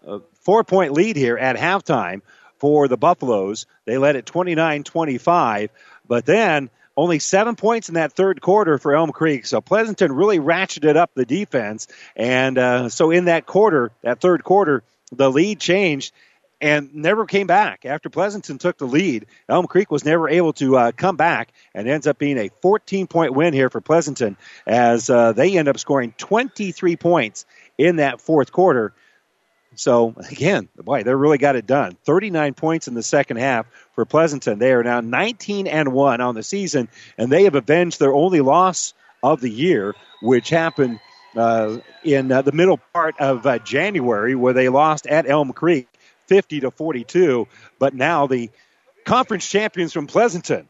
[0.07, 2.23] a four point lead here at halftime
[2.59, 3.67] for the Buffaloes.
[3.87, 5.71] They led at 29 25,
[6.07, 9.47] but then only seven points in that third quarter for Elm Creek.
[9.47, 11.87] So Pleasanton really ratcheted up the defense.
[12.15, 16.13] And uh, so in that quarter, that third quarter, the lead changed
[16.61, 17.87] and never came back.
[17.87, 21.89] After Pleasanton took the lead, Elm Creek was never able to uh, come back and
[21.89, 25.79] ends up being a 14 point win here for Pleasanton as uh, they end up
[25.79, 27.47] scoring 23 points
[27.79, 28.93] in that fourth quarter.
[29.75, 31.97] So again, boy, they really got it done.
[32.05, 34.59] 39 points in the second half for Pleasanton.
[34.59, 38.41] They are now 19 and 1 on the season, and they have avenged their only
[38.41, 40.99] loss of the year, which happened
[41.37, 45.90] uh, in uh, the middle part of uh, January, where they lost at Elm Creek
[46.31, 47.49] 50 to 42.
[47.81, 48.51] But now the
[49.05, 50.69] conference champions from Pleasanton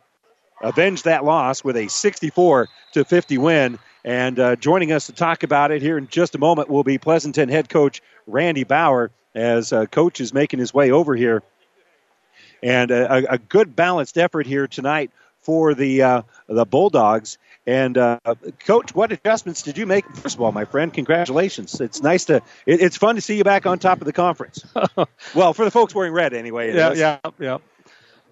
[0.62, 3.78] avenged that loss with a 64 to 50 win.
[4.02, 6.96] And uh, joining us to talk about it here in just a moment will be
[6.96, 11.42] Pleasanton head coach Randy Bauer, as uh, coach is making his way over here.
[12.62, 15.10] And a, a good balanced effort here tonight
[15.40, 17.36] for the uh, the Bulldogs.
[17.66, 18.18] And uh,
[18.66, 20.06] coach, what adjustments did you make?
[20.16, 21.80] First of all, my friend, congratulations.
[21.80, 22.36] It's nice to.
[22.66, 24.64] It, it's fun to see you back on top of the conference.
[25.34, 26.74] well, for the folks wearing red, anyway.
[26.74, 27.58] Yeah, yeah, yeah.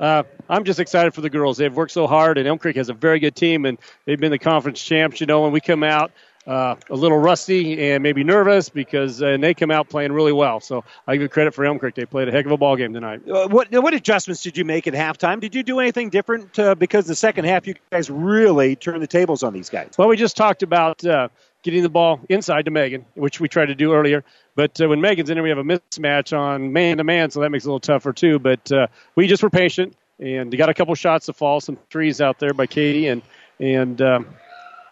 [0.01, 1.59] Uh, I'm just excited for the girls.
[1.59, 4.31] They've worked so hard, and Elm Creek has a very good team, and they've been
[4.31, 5.21] the conference champs.
[5.21, 6.13] You know, when we come out
[6.49, 10.33] uh, a little rusty and maybe nervous because uh, and they come out playing really
[10.33, 10.61] well.
[10.61, 11.95] So I give credit for Elm Creek.
[11.95, 13.21] They played a heck of a ball game tonight.
[13.29, 15.41] Uh, what what adjustments did you make at halftime?
[15.41, 19.07] Did you do anything different uh, because the second half you guys really turned the
[19.07, 19.91] tables on these guys?
[19.99, 21.29] Well, we just talked about uh,
[21.63, 24.25] getting the ball inside to Megan, which we tried to do earlier.
[24.55, 27.41] But uh, when Megan's in there, we have a mismatch on man to man, so
[27.41, 28.39] that makes it a little tougher too.
[28.39, 32.23] But uh, we just were patient and got a couple shots to fall, some threes
[32.23, 33.21] out there by Katie, and
[33.61, 34.27] and um,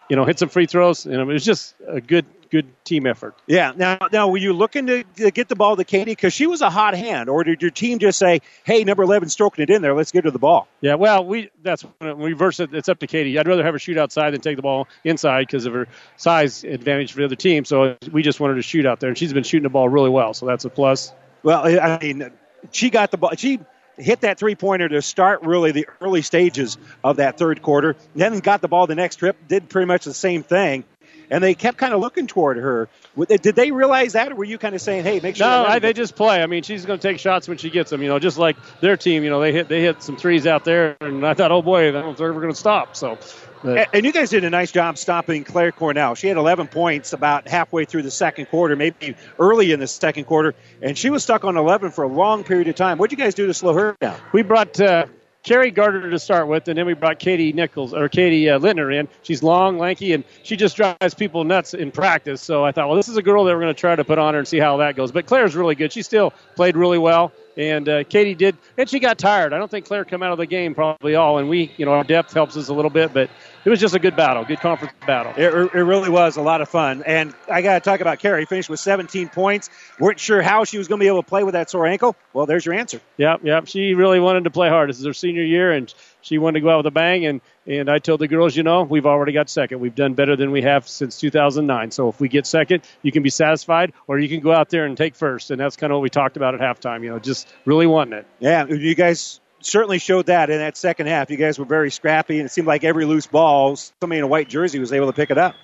[0.09, 1.05] you know, hit some free throws.
[1.05, 3.35] And it was just a good, good team effort.
[3.45, 3.73] Yeah.
[3.75, 6.61] Now, now, were you looking to, to get the ball to Katie because she was
[6.61, 9.81] a hot hand, or did your team just say, "Hey, number eleven stroking it in
[9.81, 10.67] there, let's get her the ball"?
[10.81, 10.95] Yeah.
[10.95, 12.73] Well, we that's when we reverse it.
[12.73, 13.37] It's up to Katie.
[13.37, 16.63] I'd rather have her shoot outside than take the ball inside because of her size
[16.63, 17.65] advantage for the other team.
[17.65, 20.09] So we just wanted to shoot out there, and she's been shooting the ball really
[20.09, 20.33] well.
[20.33, 21.13] So that's a plus.
[21.43, 22.31] Well, I mean,
[22.71, 23.31] she got the ball.
[23.37, 23.59] She
[23.97, 27.95] hit that three pointer to start really the early stages of that third quarter.
[28.15, 30.83] Then got the ball the next trip, did pretty much the same thing.
[31.29, 32.87] And they kept kind of looking toward her.
[33.27, 35.47] Did they realize that, or were you kind of saying, "Hey, make sure"?
[35.47, 36.41] No, I, they just play.
[36.41, 38.01] I mean, she's going to take shots when she gets them.
[38.01, 39.23] You know, just like their team.
[39.23, 41.89] You know, they hit they hit some threes out there, and I thought, oh boy,
[41.89, 42.95] I don't going to stop.
[42.95, 43.17] So
[43.63, 46.15] and, and you guys did a nice job stopping Claire Cornell.
[46.15, 50.25] She had 11 points about halfway through the second quarter, maybe early in the second
[50.25, 52.97] quarter, and she was stuck on 11 for a long period of time.
[52.97, 54.19] What did you guys do to slow her down?
[54.31, 55.07] We brought uh,
[55.47, 58.93] Carrie Gardner to start with, and then we brought Katie Nichols or Katie uh, Lintner
[58.93, 59.07] in.
[59.23, 62.41] She's long, lanky, and she just drives people nuts in practice.
[62.41, 64.19] So I thought, well, this is a girl that we're going to try to put
[64.19, 65.13] on her and see how that goes.
[65.13, 65.93] But Claire's really good.
[65.93, 67.31] She still played really well.
[67.57, 69.51] And uh, Katie did, and she got tired.
[69.51, 71.93] I don't think Claire come out of the game probably all, and we, you know,
[71.93, 73.31] our depth helps us a little bit, but
[73.65, 75.33] it was just a good battle, good conference battle.
[75.35, 77.03] It, it really was a lot of fun.
[77.05, 78.45] And I got to talk about Carrie.
[78.45, 79.69] Finished with 17 points.
[79.99, 82.15] weren't sure how she was going to be able to play with that sore ankle.
[82.31, 83.01] Well, there's your answer.
[83.17, 83.67] Yep, yep.
[83.67, 84.89] She really wanted to play hard.
[84.89, 85.91] This is her senior year, and
[86.27, 87.25] she wanted to go out with a bang.
[87.25, 89.79] And and I told the girls, you know, we've already got second.
[89.79, 91.91] We've done better than we have since 2009.
[91.91, 94.85] So if we get second, you can be satisfied, or you can go out there
[94.85, 95.51] and take first.
[95.51, 97.03] And that's kind of what we talked about at halftime.
[97.03, 98.27] You know, just really wanting it.
[98.39, 101.29] Yeah, you guys certainly showed that in that second half.
[101.29, 104.27] You guys were very scrappy, and it seemed like every loose ball, somebody in a
[104.27, 105.55] white jersey was able to pick it up.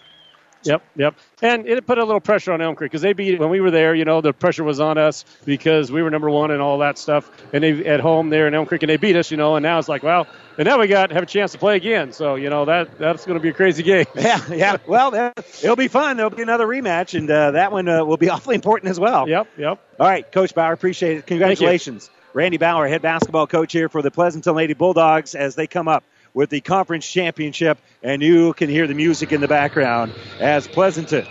[0.63, 1.15] Yep, yep.
[1.41, 3.71] And it put a little pressure on Elm Creek because they beat when we were
[3.71, 3.93] there.
[3.93, 6.97] You know, the pressure was on us because we were number one and all that
[6.97, 7.29] stuff.
[7.53, 9.31] And they at home there in Elm Creek, and they beat us.
[9.31, 10.27] You know, and now it's like, well,
[10.57, 12.13] and now we got have a chance to play again.
[12.13, 14.05] So you know that that's going to be a crazy game.
[14.23, 14.77] Yeah, yeah.
[14.87, 16.15] Well, it'll be fun.
[16.15, 19.27] There'll be another rematch, and uh, that one uh, will be awfully important as well.
[19.27, 19.79] Yep, yep.
[19.99, 21.27] All right, Coach Bauer, appreciate it.
[21.27, 22.09] Congratulations.
[22.33, 26.03] Randy Bauer, head basketball coach here for the Pleasanton Lady Bulldogs as they come up
[26.33, 27.77] with the conference championship.
[28.01, 31.25] And you can hear the music in the background as Pleasanton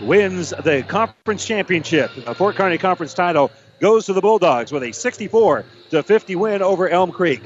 [0.00, 2.10] wins the conference championship.
[2.14, 3.50] The Fort Kearney Conference title
[3.80, 7.42] goes to the Bulldogs with a 64 to 50 win over Elm Creek.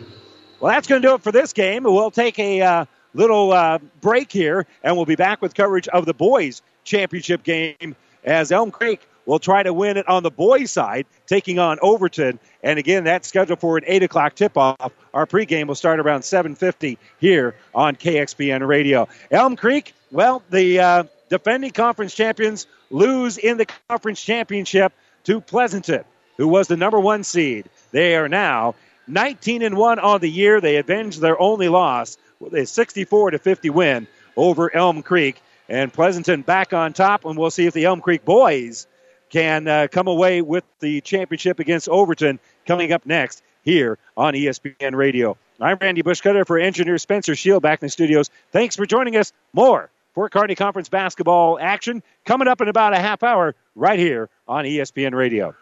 [0.61, 1.85] Well, that's going to do it for this game.
[1.85, 2.85] We'll take a uh,
[3.15, 7.97] little uh, break here, and we'll be back with coverage of the boys' championship game
[8.25, 12.39] as Elm Creek will try to win it on the boys' side, taking on Overton.
[12.67, 14.93] And again, that's scheduled for an 8 o'clock tip-off.
[15.15, 19.07] Our pregame will start around 7.50 here on KXPN Radio.
[19.31, 26.03] Elm Creek, well, the uh, defending conference champions lose in the conference championship to Pleasanton,
[26.39, 27.71] who was the number one seed.
[27.93, 28.75] They are now
[29.07, 30.61] 19 and 1 on the year.
[30.61, 35.41] They avenged their only loss with a 64 to 50 win over Elm Creek.
[35.69, 38.89] And Pleasanton back on top, and we'll see if the Elm Creek boys
[39.31, 44.95] can uh, come away with the championship against Overton coming up next here on ESPN
[44.95, 45.37] Radio.
[45.61, 48.31] I'm Randy Bushcutter for engineer Spencer Shield back in the studios.
[48.53, 49.33] Thanks for joining us.
[49.53, 54.29] More Fort Kearney Conference basketball action coming up in about a half hour right here
[54.47, 55.55] on ESPN Radio.